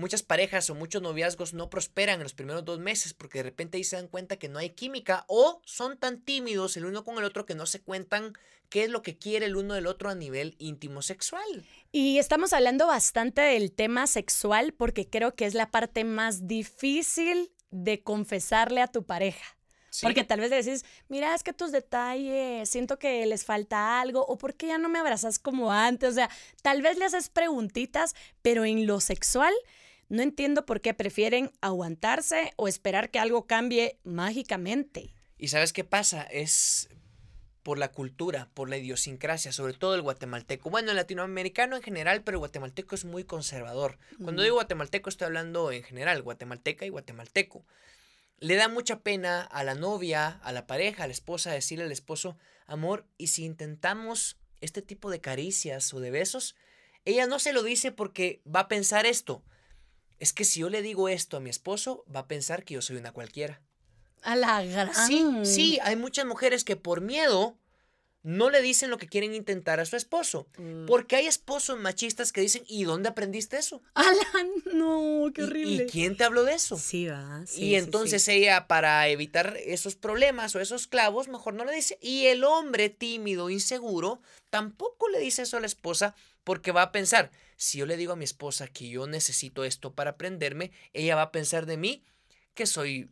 muchas 0.00 0.22
parejas 0.22 0.68
o 0.70 0.74
muchos 0.74 1.02
noviazgos 1.02 1.54
no 1.54 1.70
prosperan 1.70 2.16
en 2.16 2.24
los 2.24 2.34
primeros 2.34 2.64
dos 2.64 2.80
meses, 2.80 3.14
porque 3.14 3.38
de 3.38 3.44
repente 3.44 3.76
ahí 3.76 3.84
se 3.84 3.96
dan 3.96 4.08
cuenta 4.08 4.36
que 4.36 4.48
no 4.48 4.58
hay 4.58 4.70
química 4.70 5.24
o 5.28 5.62
son 5.64 5.98
tan 5.98 6.20
tímidos 6.20 6.76
el 6.76 6.86
uno 6.86 7.04
con 7.04 7.18
el 7.18 7.24
otro 7.24 7.46
que 7.46 7.54
no 7.54 7.66
se 7.66 7.80
cuentan 7.80 8.32
qué 8.70 8.84
es 8.84 8.90
lo 8.90 9.02
que 9.02 9.18
quiere 9.18 9.46
el 9.46 9.56
uno 9.56 9.74
del 9.74 9.86
otro 9.86 10.08
a 10.08 10.14
nivel 10.14 10.56
íntimo 10.58 11.02
sexual. 11.02 11.66
Y 11.92 12.18
estamos 12.18 12.52
hablando 12.52 12.86
bastante 12.86 13.42
del 13.42 13.72
tema 13.72 14.06
sexual 14.06 14.72
porque 14.72 15.08
creo 15.08 15.34
que 15.34 15.44
es 15.44 15.54
la 15.54 15.70
parte 15.70 16.04
más 16.04 16.46
difícil 16.46 17.52
de 17.70 18.02
confesarle 18.02 18.80
a 18.80 18.88
tu 18.88 19.04
pareja. 19.04 19.56
¿sí? 19.90 20.06
Porque 20.06 20.24
tal 20.24 20.40
vez 20.40 20.50
le 20.50 20.62
decís, 20.62 20.84
mira, 21.08 21.34
es 21.34 21.42
que 21.42 21.52
tus 21.52 21.72
detalles, 21.72 22.68
siento 22.68 22.98
que 22.98 23.26
les 23.26 23.44
falta 23.44 24.00
algo, 24.00 24.24
o 24.24 24.38
por 24.38 24.54
qué 24.54 24.68
ya 24.68 24.78
no 24.78 24.88
me 24.88 25.00
abrazas 25.00 25.38
como 25.38 25.72
antes. 25.72 26.10
O 26.10 26.14
sea, 26.14 26.30
tal 26.62 26.80
vez 26.80 26.96
le 26.96 27.04
haces 27.04 27.28
preguntitas, 27.28 28.14
pero 28.40 28.64
en 28.64 28.86
lo 28.86 29.00
sexual 29.00 29.52
no 30.10 30.22
entiendo 30.22 30.66
por 30.66 30.82
qué 30.82 30.92
prefieren 30.92 31.50
aguantarse 31.62 32.52
o 32.56 32.68
esperar 32.68 33.10
que 33.10 33.18
algo 33.18 33.46
cambie 33.46 33.98
mágicamente. 34.04 35.14
¿Y 35.38 35.48
sabes 35.48 35.72
qué 35.72 35.84
pasa? 35.84 36.22
Es 36.24 36.90
por 37.62 37.78
la 37.78 37.92
cultura, 37.92 38.50
por 38.54 38.68
la 38.68 38.78
idiosincrasia, 38.78 39.52
sobre 39.52 39.74
todo 39.74 39.94
el 39.94 40.02
guatemalteco. 40.02 40.70
Bueno, 40.70 40.90
el 40.90 40.96
latinoamericano 40.96 41.76
en 41.76 41.82
general, 41.82 42.22
pero 42.24 42.36
el 42.36 42.40
guatemalteco 42.40 42.94
es 42.94 43.04
muy 43.04 43.24
conservador. 43.24 43.98
Cuando 44.22 44.42
Mm. 44.42 44.44
digo 44.44 44.54
guatemalteco 44.56 45.08
estoy 45.08 45.26
hablando 45.26 45.70
en 45.72 45.82
general, 45.82 46.22
guatemalteca 46.22 46.84
y 46.86 46.88
guatemalteco. 46.88 47.64
Le 48.38 48.54
da 48.56 48.68
mucha 48.68 49.00
pena 49.00 49.42
a 49.42 49.62
la 49.64 49.74
novia, 49.74 50.40
a 50.42 50.52
la 50.52 50.66
pareja, 50.66 51.04
a 51.04 51.06
la 51.06 51.12
esposa 51.12 51.52
decirle 51.52 51.84
al 51.84 51.92
esposo, 51.92 52.38
amor, 52.66 53.06
y 53.18 53.28
si 53.28 53.44
intentamos 53.44 54.38
este 54.60 54.82
tipo 54.82 55.10
de 55.10 55.20
caricias 55.20 55.92
o 55.94 56.00
de 56.00 56.10
besos, 56.10 56.56
ella 57.04 57.26
no 57.26 57.38
se 57.38 57.52
lo 57.52 57.62
dice 57.62 57.92
porque 57.92 58.42
va 58.44 58.60
a 58.60 58.68
pensar 58.68 59.04
esto. 59.06 59.44
Es 60.20 60.32
que 60.32 60.44
si 60.44 60.60
yo 60.60 60.70
le 60.70 60.82
digo 60.82 61.08
esto 61.08 61.36
a 61.36 61.40
mi 61.40 61.50
esposo, 61.50 62.04
va 62.14 62.20
a 62.20 62.28
pensar 62.28 62.64
que 62.64 62.74
yo 62.74 62.82
soy 62.82 62.96
una 62.96 63.12
cualquiera. 63.12 63.60
A 64.22 64.36
la 64.36 64.62
gran. 64.62 64.94
Sí, 64.94 65.26
sí, 65.44 65.78
hay 65.82 65.96
muchas 65.96 66.26
mujeres 66.26 66.62
que 66.62 66.76
por 66.76 67.00
miedo 67.00 67.58
no 68.22 68.50
le 68.50 68.60
dicen 68.60 68.90
lo 68.90 68.98
que 68.98 69.06
quieren 69.08 69.34
intentar 69.34 69.80
a 69.80 69.86
su 69.86 69.96
esposo. 69.96 70.46
Mm. 70.58 70.86
Porque 70.86 71.16
hay 71.16 71.26
esposos 71.26 71.78
machistas 71.78 72.32
que 72.32 72.42
dicen, 72.42 72.62
¿y 72.68 72.84
dónde 72.84 73.08
aprendiste 73.08 73.56
eso? 73.56 73.82
A 73.94 74.02
la- 74.02 74.72
no, 74.74 75.30
qué 75.34 75.40
¿Y- 75.40 75.44
horrible. 75.44 75.84
¿Y, 75.84 75.86
quién 75.86 76.16
te 76.16 76.24
habló 76.24 76.44
de 76.44 76.54
eso? 76.54 76.76
Sí, 76.76 77.06
va. 77.06 77.44
sí, 77.46 77.60
y 77.62 77.68
sí, 77.70 77.74
entonces 77.76 78.22
sí. 78.22 78.32
ella, 78.32 78.66
para 78.66 79.08
evitar 79.08 79.56
esos 79.64 79.96
problemas 79.96 80.54
o 80.54 80.60
esos 80.60 80.86
clavos, 80.86 81.28
mejor 81.28 81.54
no 81.54 81.64
le 81.64 81.72
dice. 81.74 81.98
Y 82.02 82.26
el 82.26 82.44
hombre 82.44 82.90
tímido, 82.90 83.48
inseguro, 83.48 84.20
tampoco 84.50 85.08
le 85.08 85.18
dice 85.18 85.42
eso 85.42 85.56
a 85.56 85.60
la 85.60 85.66
esposa 85.66 86.14
porque 86.44 86.72
va 86.72 86.82
a 86.82 86.92
pensar, 86.92 87.30
si 87.56 87.78
yo 87.78 87.86
le 87.86 87.96
digo 87.96 88.12
a 88.12 88.16
mi 88.16 88.24
esposa 88.24 88.66
que 88.68 88.88
yo 88.88 89.06
necesito 89.06 89.64
esto 89.64 89.94
para 89.94 90.10
aprenderme, 90.12 90.72
ella 90.92 91.14
va 91.16 91.22
a 91.22 91.32
pensar 91.32 91.64
de 91.66 91.76
mí 91.76 92.04
que 92.54 92.66
soy 92.66 93.10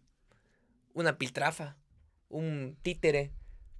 una 0.94 1.16
piltrafa, 1.18 1.76
un 2.28 2.76
títere, 2.82 3.30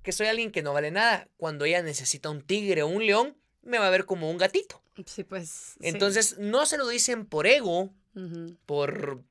que 0.03 0.13
soy 0.13 0.27
alguien 0.27 0.51
que 0.51 0.63
no 0.63 0.73
vale 0.73 0.91
nada. 0.91 1.29
Cuando 1.37 1.65
ella 1.65 1.83
necesita 1.83 2.31
un 2.31 2.43
tigre 2.43 2.83
o 2.83 2.89
un 2.89 3.05
león, 3.05 3.37
me 3.63 3.79
va 3.79 3.87
a 3.87 3.91
ver 3.91 4.05
como 4.05 4.31
un 4.31 4.39
gatito. 4.39 4.83
Sí, 5.07 5.25
pues. 5.25 5.49
sí. 5.49 5.79
Entonces, 5.83 6.39
no 6.39 6.67
se 6.67 6.79
lo 6.79 6.89
dicen 6.89 7.27
por 7.27 7.47
ego, 7.47 7.91
por 8.67 9.23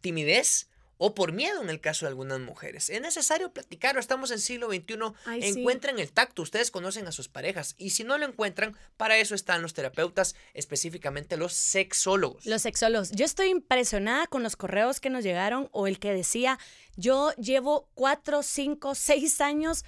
timidez 0.00 0.68
o 0.96 1.14
por 1.14 1.32
miedo 1.32 1.62
en 1.62 1.70
el 1.70 1.80
caso 1.80 2.06
de 2.06 2.10
algunas 2.10 2.40
mujeres. 2.40 2.88
Es 2.88 3.00
necesario 3.00 3.52
platicarlo, 3.52 4.00
estamos 4.00 4.30
en 4.30 4.38
siglo 4.38 4.68
XXI, 4.68 4.96
Ay, 5.26 5.42
sí. 5.42 5.60
encuentren 5.60 5.98
el 5.98 6.12
tacto, 6.12 6.42
ustedes 6.42 6.70
conocen 6.70 7.06
a 7.06 7.12
sus 7.12 7.28
parejas 7.28 7.74
y 7.78 7.90
si 7.90 8.04
no 8.04 8.16
lo 8.16 8.26
encuentran, 8.26 8.76
para 8.96 9.18
eso 9.18 9.34
están 9.34 9.62
los 9.62 9.74
terapeutas, 9.74 10.34
específicamente 10.54 11.36
los 11.36 11.52
sexólogos. 11.52 12.46
Los 12.46 12.62
sexólogos. 12.62 13.10
Yo 13.10 13.24
estoy 13.24 13.48
impresionada 13.48 14.26
con 14.26 14.42
los 14.42 14.56
correos 14.56 15.00
que 15.00 15.10
nos 15.10 15.24
llegaron 15.24 15.68
o 15.72 15.86
el 15.86 15.98
que 15.98 16.12
decía, 16.12 16.58
yo 16.96 17.32
llevo 17.32 17.88
cuatro, 17.94 18.42
cinco, 18.42 18.94
seis 18.94 19.40
años 19.40 19.84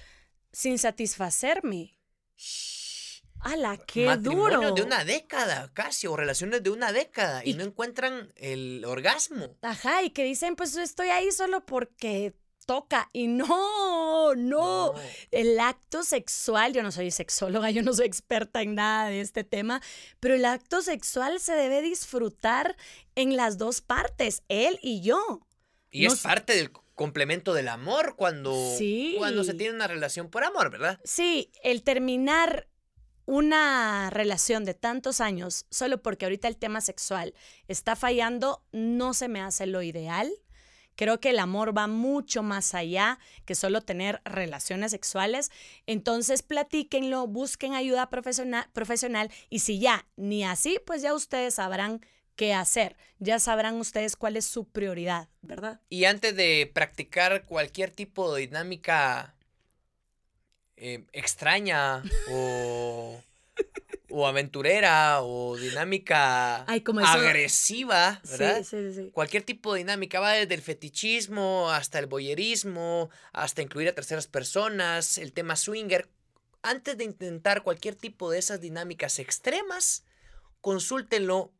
sin 0.57 0.79
satisfacerme. 0.79 1.99
¡Hala, 3.41 3.77
qué 3.85 4.07
Matrimonios 4.07 4.61
duro! 4.61 4.73
de 4.73 4.81
una 4.81 5.05
década 5.05 5.69
casi, 5.75 6.07
o 6.07 6.17
relaciones 6.17 6.63
de 6.63 6.71
una 6.71 6.91
década, 6.91 7.43
y, 7.45 7.51
Y- 7.51 7.53
no 7.53 7.63
encuentran 7.63 8.33
el 8.35 8.83
orgasmo. 8.85 9.55
Ajá, 9.61 10.01
y 10.01 10.09
que 10.09 10.23
dicen, 10.23 10.55
pues 10.55 10.75
estoy 10.75 11.09
ahí 11.09 11.31
solo 11.31 11.63
porque 11.63 12.33
toca. 12.65 13.07
Y 13.13 13.27
no, 13.27 14.33
no. 14.33 14.95
El 15.29 15.59
acto 15.59 16.01
sexual, 16.03 16.73
yo 16.73 16.81
no 16.81 16.91
soy 16.91 17.11
sexóloga, 17.11 17.69
yo 17.69 17.83
no 17.83 17.93
soy 17.93 18.07
experta 18.07 18.63
en 18.63 18.73
nada 18.73 19.09
de 19.09 19.21
este 19.21 19.43
tema, 19.43 19.81
pero 20.19 20.33
el 20.33 20.43
acto 20.43 20.81
sexual 20.81 21.39
se 21.39 21.53
debe 21.53 21.83
disfrutar 21.83 22.75
en 23.13 23.37
las 23.37 23.59
dos 23.59 23.81
partes, 23.81 24.41
él 24.49 24.79
y 24.81 25.01
yo. 25.01 25.41
Y 25.91 26.07
no 26.07 26.13
es 26.13 26.21
parte 26.21 26.55
del 26.55 26.71
complemento 26.97 27.53
del 27.53 27.67
amor 27.67 28.15
cuando, 28.17 28.53
Sí. 28.75 29.13
cuando 29.19 29.43
se 29.43 29.53
tiene 29.53 29.75
una 29.75 29.87
relación 29.87 30.29
por 30.29 30.43
amor, 30.43 30.71
¿verdad? 30.71 30.99
Sí, 31.03 31.51
el 31.63 31.83
terminar 31.83 32.67
una 33.27 34.09
relación 34.09 34.65
de 34.65 34.73
tantos 34.73 35.21
años 35.21 35.67
solo 35.69 36.01
porque 36.01 36.25
ahorita 36.25 36.47
el 36.47 36.57
tema 36.57 36.81
sexual 36.81 37.35
está 37.67 37.95
fallando 37.95 38.63
no 38.71 39.13
se 39.13 39.27
me 39.27 39.41
hace 39.41 39.67
lo 39.67 39.83
ideal. 39.83 40.31
Creo 40.95 41.19
que 41.19 41.29
el 41.29 41.37
amor 41.37 41.77
va 41.77 41.85
mucho 41.85 42.41
más 42.41 42.73
allá 42.73 43.19
que 43.45 43.53
solo 43.53 43.81
tener 43.81 44.19
relaciones 44.25 44.89
sexuales. 44.89 45.51
Entonces 45.85 46.41
platíquenlo, 46.41 47.27
busquen 47.27 47.75
ayuda 47.75 48.09
profesional, 48.09 48.65
profesional 48.73 49.29
y 49.51 49.59
si 49.59 49.77
ya 49.77 50.07
ni 50.15 50.43
así, 50.43 50.79
pues 50.83 51.03
ya 51.03 51.13
ustedes 51.13 51.53
sabrán 51.55 52.01
qué 52.37 52.53
hacer. 52.53 52.95
Ya 53.19 53.39
sabrán 53.39 53.75
ustedes 53.75 54.15
cuál 54.15 54.37
es 54.37 54.45
su 54.45 54.63
prioridad, 54.69 55.27
¿verdad? 55.41 55.81
Y 55.89 56.05
antes 56.05 56.33
de 56.37 56.71
practicar 56.73 57.43
cualquier 57.45 57.91
tipo 57.91 58.33
de 58.33 58.41
dinámica 58.47 59.35
eh, 60.77 61.05
extraña 61.11 62.03
o, 62.29 63.19
o 64.09 64.27
aventurera 64.27 65.21
o 65.23 65.57
dinámica 65.57 66.63
Ay, 66.71 66.81
como 66.81 67.01
eso- 67.01 67.09
agresiva, 67.09 68.21
¿verdad? 68.29 68.63
Sí, 68.63 68.77
sí, 68.89 68.93
sí. 68.93 69.11
Cualquier 69.11 69.43
tipo 69.43 69.73
de 69.73 69.79
dinámica 69.79 70.19
va 70.19 70.33
desde 70.33 70.53
el 70.53 70.61
fetichismo 70.61 71.71
hasta 71.71 71.97
el 71.99 72.05
boyerismo, 72.05 73.09
hasta 73.33 73.61
incluir 73.63 73.89
a 73.89 73.95
terceras 73.95 74.27
personas, 74.27 75.17
el 75.17 75.33
tema 75.33 75.55
swinger. 75.55 76.07
Antes 76.61 76.97
de 76.97 77.03
intentar 77.05 77.63
cualquier 77.63 77.95
tipo 77.95 78.29
de 78.29 78.39
esas 78.39 78.61
dinámicas 78.61 79.19
extremas, 79.19 80.03
consúltenlo 80.61 81.51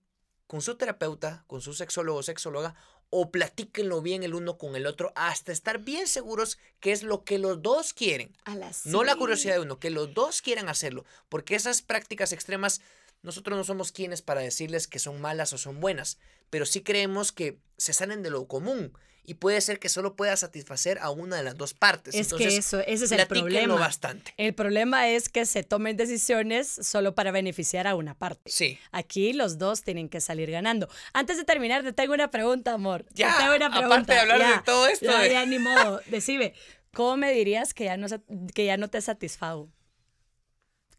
con 0.48 0.62
su 0.62 0.76
terapeuta, 0.76 1.43
con 1.48 1.62
su 1.62 1.74
sexólogo 1.74 2.20
o 2.20 2.24
sexóloga, 2.24 2.76
o 3.10 3.32
platíquenlo 3.32 4.02
bien 4.02 4.24
el 4.24 4.34
uno 4.34 4.58
con 4.58 4.76
el 4.76 4.86
otro 4.86 5.14
hasta 5.16 5.52
estar 5.52 5.80
bien 5.80 6.08
seguros 6.08 6.58
que 6.80 6.91
es 6.91 7.04
lo 7.04 7.24
que 7.24 7.38
los 7.38 7.62
dos 7.62 7.93
quieren. 7.93 8.36
A 8.45 8.56
No 8.86 9.04
la 9.04 9.16
curiosidad 9.16 9.56
de 9.56 9.62
uno, 9.62 9.80
que 9.80 9.89
los 9.89 10.14
dos 10.14 10.41
quieran 10.41 10.68
hacerlo. 10.68 11.06
Porque 11.30 11.56
esas 11.56 11.82
prácticas 11.82 12.34
extremas, 12.34 12.82
nosotros 13.22 13.58
no 13.58 13.64
somos 13.64 13.91
quienes 13.91 14.22
para 14.22 14.41
decirles 14.41 14.88
que 14.88 15.00
son 15.00 15.22
malas 15.22 15.54
o 15.54 15.58
son 15.58 15.80
buenas, 15.80 16.18
pero 16.50 16.66
sí 16.66 16.82
creemos 16.82 17.32
que 17.32 17.60
se 17.78 17.93
salen 17.93 18.24
de 18.24 18.30
lo 18.30 18.48
común 18.48 18.93
y 19.30 19.34
puede 19.34 19.60
ser 19.60 19.78
que 19.78 19.90
solo 19.90 20.16
pueda 20.16 20.38
satisfacer 20.38 21.00
a 21.02 21.10
una 21.12 21.36
de 21.36 21.44
las 21.44 21.58
dos 21.58 21.74
partes. 21.74 22.16
Es 22.16 22.28
Entonces, 22.28 22.48
que 22.54 22.58
eso, 22.58 22.80
ese 22.80 23.06
es 23.06 23.12
el 23.12 23.28
problema. 23.28 23.76
bastante. 23.76 24.34
El 24.38 24.54
problema 24.56 25.10
es 25.10 25.28
que 25.28 25.46
se 25.46 25.64
tomen 25.64 25.98
decisiones 25.98 26.68
solo 26.82 27.14
para 27.14 27.32
beneficiar 27.32 27.88
a 27.88 27.96
una 27.96 28.14
parte. 28.18 28.50
Sí. 28.50 28.80
Aquí 28.94 29.34
los 29.34 29.58
dos 29.58 29.84
tienen 29.84 30.08
que 30.08 30.22
salir 30.22 30.50
ganando. 30.50 30.88
Antes 31.12 31.36
de 31.36 31.44
terminar, 31.44 31.84
te 31.84 31.92
tengo 31.92 32.14
una 32.14 32.32
pregunta, 32.32 32.72
amor. 32.74 33.04
Te 33.04 33.16
Ya, 33.16 33.36
tengo 33.38 33.54
una 33.56 33.66
aparte 33.66 33.86
pregunta. 33.88 34.14
de 34.14 34.20
hablar 34.22 34.38
de 34.40 34.46
Ya, 34.46 34.64
todo 34.64 34.88
esto, 34.88 35.06
Ya, 35.06 35.20
de- 35.22 35.30
ya, 35.32 35.46
ni 35.46 35.60
modo. 35.60 36.00
Decime, 36.08 36.54
¿cómo 36.94 37.18
me 37.18 37.34
dirías 37.34 37.74
que 37.74 37.84
ya 37.84 37.98
no, 37.98 38.08
que 38.56 38.66
ya 38.66 38.78
no 38.78 38.88
te 38.90 39.02
satisfago? 39.02 39.70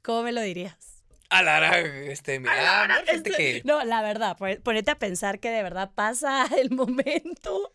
¿Cómo 0.02 0.22
me 0.24 0.32
lo 0.32 0.42
dirías? 0.42 0.97
A 1.30 1.42
la 1.42 1.56
gran, 1.60 1.86
este, 2.10 2.40
mira, 2.40 2.86
fíjate 3.04 3.16
Este- 3.16 3.30
que 3.32 3.62
No, 3.64 3.84
la 3.84 4.00
verdad, 4.02 4.36
pon- 4.38 4.60
ponete 4.62 4.90
a 4.90 4.98
pensar 4.98 5.40
que 5.40 5.50
de 5.50 5.62
verdad 5.62 5.90
pasa 5.94 6.46
el 6.58 6.70
momento. 6.70 7.72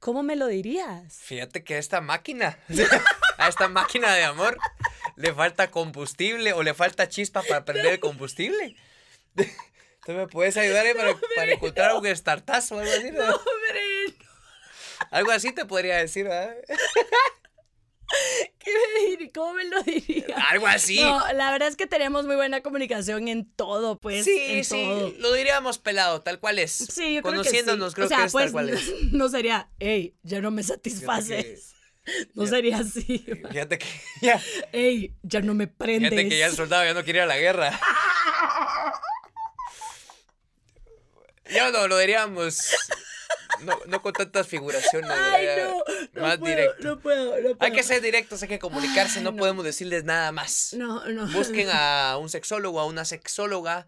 ¿Cómo 0.00 0.22
me 0.22 0.36
lo 0.36 0.46
dirías? 0.48 1.18
Fíjate 1.22 1.62
que 1.64 1.74
a 1.74 1.78
esta 1.78 2.00
máquina, 2.00 2.58
a 3.38 3.48
esta 3.48 3.68
máquina 3.68 4.12
de 4.14 4.24
amor, 4.24 4.58
le 5.16 5.32
falta 5.32 5.70
combustible 5.70 6.52
o 6.52 6.62
le 6.62 6.74
falta 6.74 7.08
chispa 7.08 7.42
para 7.42 7.64
prender 7.64 7.92
el 7.94 8.00
combustible. 8.00 8.76
¿Tú 10.04 10.12
me 10.12 10.26
puedes 10.28 10.56
ayudar 10.56 10.84
para, 10.96 11.14
para 11.34 11.52
encontrar 11.52 11.94
un 11.94 12.06
startazo 12.14 12.76
o 12.76 12.80
algo 12.80 12.92
así? 12.92 13.10
¿no? 13.10 13.22
Hombre, 13.24 14.16
Algo 15.10 15.30
así 15.30 15.52
te 15.52 15.64
podría 15.64 15.96
decir, 15.96 16.24
¿verdad? 16.28 16.54
¿qué 18.58 18.70
me 18.94 19.16
dir- 19.16 19.32
¿cómo 19.34 19.54
me 19.54 19.64
lo 19.64 19.82
dirías? 19.82 20.26
Algo 20.50 20.66
así. 20.66 21.00
No, 21.00 21.20
la 21.32 21.50
verdad 21.50 21.68
es 21.68 21.76
que 21.76 21.86
tenemos 21.86 22.26
muy 22.26 22.36
buena 22.36 22.60
comunicación 22.62 23.28
en 23.28 23.50
todo, 23.50 23.98
pues. 23.98 24.24
sí, 24.24 24.38
en 24.48 24.64
sí, 24.64 24.82
todo. 24.84 25.12
lo 25.18 25.32
diríamos 25.32 25.78
pelado, 25.78 26.22
tal 26.22 26.38
cual 26.40 26.58
es. 26.58 26.72
Sí, 26.72 27.14
yo 27.14 27.22
creo 27.22 27.32
que 27.32 27.38
Conociéndonos, 27.38 27.92
sí. 27.92 27.94
creo 27.96 28.06
o 28.06 28.08
sea, 28.08 28.18
que 28.18 28.24
es 28.26 28.32
pues, 28.32 28.44
tal 28.46 28.52
cual 28.52 28.70
es. 28.70 28.92
No 29.12 29.28
sería, 29.28 29.68
hey, 29.78 30.14
ya 30.22 30.40
no 30.40 30.50
me 30.50 30.62
satisfaces. 30.62 31.74
No 32.34 32.44
ya- 32.44 32.50
sería 32.50 32.78
así. 32.78 33.24
fíjate 33.50 33.78
que 33.78 33.86
ya, 34.22 34.40
Hey, 34.72 35.14
ya 35.22 35.40
no 35.40 35.54
me 35.54 35.66
prendes. 35.66 36.10
fíjate 36.10 36.28
que 36.28 36.38
ya 36.38 36.46
el 36.46 36.52
soldado 36.54 36.84
ya 36.84 36.94
no 36.94 37.02
quiere 37.02 37.18
ir 37.18 37.22
a 37.24 37.26
la 37.26 37.36
guerra. 37.38 37.80
Ya 41.50 41.70
no, 41.70 41.86
lo 41.88 41.98
diríamos. 41.98 42.58
No, 43.62 43.78
no 43.86 44.02
con 44.02 44.12
tantas 44.12 44.46
figuraciones. 44.46 45.10
Ay, 45.10 45.46
no. 46.14 46.22
Más 46.22 46.38
puedo, 46.38 46.54
directo. 46.56 46.84
No 46.84 46.98
puedo. 47.00 47.34
Hay 47.60 47.72
que 47.72 47.82
ser 47.82 48.00
directos, 48.02 48.42
hay 48.42 48.48
que 48.48 48.58
comunicarse, 48.58 49.18
Ay, 49.18 49.24
no, 49.24 49.34
podemos 49.36 49.64
decirles 49.64 50.04
nada 50.04 50.32
más. 50.32 50.74
No, 50.74 51.06
no. 51.08 51.26
Busquen 51.28 51.68
a 51.72 52.16
un 52.20 52.28
sexólogo, 52.28 52.80
a 52.80 52.86
una 52.86 53.04
sexóloga, 53.04 53.86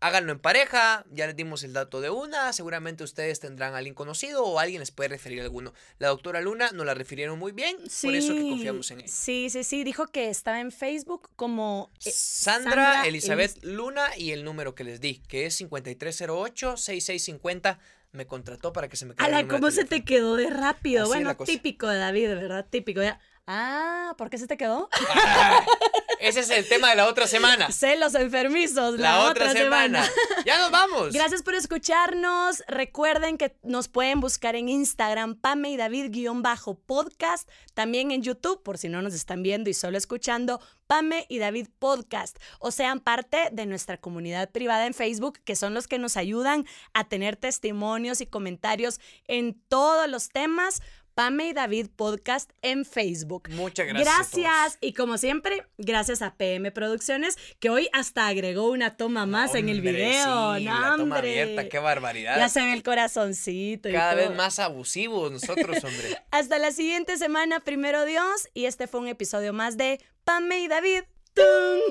háganlo 0.00 0.30
en 0.30 0.38
pareja, 0.38 1.04
ya 1.10 1.26
les 1.26 1.34
dimos 1.34 1.64
el 1.64 1.72
dato 1.72 2.00
de 2.00 2.08
una, 2.08 2.52
seguramente 2.52 3.02
ustedes 3.02 3.40
tendrán 3.40 3.74
a 3.74 3.78
alguien 3.78 3.96
conocido 3.96 4.44
o 4.44 4.60
alguien 4.60 4.78
les 4.78 4.92
puede 4.92 5.08
referir 5.08 5.40
a 5.40 5.42
alguno. 5.42 5.74
La 5.98 6.06
doctora 6.06 6.40
Luna 6.40 6.70
nos 6.72 6.86
la 6.86 6.94
refirieron 6.94 7.36
muy 7.36 7.50
bien, 7.50 7.76
por 7.78 8.14
eso 8.14 8.32
que 8.32 8.40
Sí, 8.42 8.48
confiamos 8.50 8.88
en 8.92 9.00
ella. 9.00 9.08
Sí, 9.08 9.50
sí, 9.50 9.64
sí. 9.64 9.82
Dijo 9.82 10.06
que 10.06 10.30
estaba 10.30 10.60
en 10.60 10.70
Facebook 10.70 11.30
como 11.34 11.90
eh, 12.04 12.12
Sandra, 12.12 13.08
Elizabeth 13.08 13.56
Elis- 13.56 13.64
Luna 13.72 14.16
y 14.16 14.30
el 14.30 14.44
número 14.44 14.76
que 14.76 14.84
les 14.84 15.00
di, 15.00 15.16
que 15.26 15.46
es 15.46 15.60
5308-6650. 15.62 17.78
Me 18.12 18.26
contrató 18.26 18.72
para 18.72 18.88
que 18.88 18.96
se 18.96 19.06
me 19.06 19.14
quede. 19.14 19.26
Ala, 19.26 19.46
¿cómo 19.46 19.70
se 19.70 19.84
te 19.84 20.04
quedó 20.04 20.36
de 20.36 20.50
rápido? 20.50 21.02
Así 21.02 21.12
bueno, 21.12 21.36
típico 21.36 21.88
de 21.88 21.98
David, 21.98 22.28
¿verdad? 22.28 22.66
Típico. 22.68 23.02
Ya. 23.02 23.20
Ah, 23.46 24.14
¿por 24.16 24.30
qué 24.30 24.38
se 24.38 24.46
te 24.46 24.56
quedó? 24.56 24.88
Ese 26.20 26.40
es 26.40 26.50
el 26.50 26.68
tema 26.68 26.90
de 26.90 26.96
la 26.96 27.06
otra 27.06 27.26
semana. 27.26 27.70
Celos 27.70 28.14
enfermizos. 28.14 28.98
La, 28.98 29.18
La, 29.18 29.30
otra, 29.30 29.52
semana. 29.52 30.08
Ya 30.44 30.58
nos 30.58 30.70
vamos. 30.70 31.12
Gracias 31.12 31.42
por 31.42 31.54
escucharnos. 31.54 32.62
Recuerden 32.66 33.38
que 33.38 33.56
nos 33.62 33.88
pueden 33.88 34.20
buscar 34.20 34.56
en 34.56 34.68
Instagram, 34.68 35.36
Pame 35.36 35.70
y 35.70 35.76
David-podcast. 35.76 37.48
También 37.74 38.10
en 38.10 38.22
YouTube, 38.22 38.62
por 38.62 38.78
si 38.78 38.88
no 38.88 39.02
nos 39.02 39.14
están 39.14 39.42
viendo 39.42 39.70
y 39.70 39.74
solo 39.74 39.96
escuchando, 39.96 40.60
Pame 40.88 41.26
y 41.28 41.38
David 41.38 41.68
Podcast. 41.78 42.38
O 42.58 42.70
sean 42.70 43.00
parte 43.00 43.50
de 43.52 43.66
nuestra 43.66 43.98
comunidad 43.98 44.50
privada 44.50 44.86
en 44.86 44.94
Facebook, 44.94 45.38
que 45.44 45.54
son 45.54 45.74
los 45.74 45.86
que 45.86 45.98
nos 45.98 46.16
ayudan 46.16 46.66
a 46.94 47.04
tener 47.08 47.36
testimonios 47.36 48.20
y 48.20 48.26
comentarios 48.26 49.00
en 49.26 49.60
todos 49.68 50.08
los 50.08 50.30
temas. 50.30 50.80
Pame 51.18 51.48
y 51.48 51.52
David 51.52 51.88
Podcast 51.96 52.52
en 52.62 52.84
Facebook. 52.84 53.48
Muchas 53.50 53.88
gracias. 53.88 54.06
Gracias. 54.06 54.78
Y 54.80 54.92
como 54.92 55.18
siempre, 55.18 55.66
gracias 55.76 56.22
a 56.22 56.36
PM 56.36 56.70
Producciones, 56.70 57.36
que 57.58 57.70
hoy 57.70 57.88
hasta 57.92 58.28
agregó 58.28 58.70
una 58.70 58.96
toma 58.96 59.26
más 59.26 59.56
en 59.56 59.68
el 59.68 59.80
video. 59.80 60.54
Sí, 60.54 60.64
no, 60.64 60.70
la 60.70 60.94
toma 60.96 61.18
abierta, 61.18 61.68
qué 61.68 61.80
barbaridad. 61.80 62.38
Ya 62.38 62.48
se 62.48 62.60
ve 62.60 62.72
el 62.72 62.84
corazoncito. 62.84 63.90
Cada 63.90 64.14
vez 64.14 64.30
más 64.30 64.60
abusivos 64.60 65.32
nosotros, 65.32 65.82
hombre. 65.82 66.22
hasta 66.30 66.56
la 66.60 66.70
siguiente 66.70 67.16
semana, 67.16 67.58
primero 67.58 68.04
Dios. 68.04 68.48
Y 68.54 68.66
este 68.66 68.86
fue 68.86 69.00
un 69.00 69.08
episodio 69.08 69.52
más 69.52 69.76
de 69.76 70.00
Pame 70.22 70.60
y 70.60 70.68
David. 70.68 71.02
¡Tum! 71.34 71.44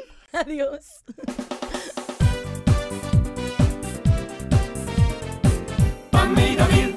Adiós. 0.31 1.03
Pame 6.11 6.51
y 6.51 6.55
David. 6.55 6.96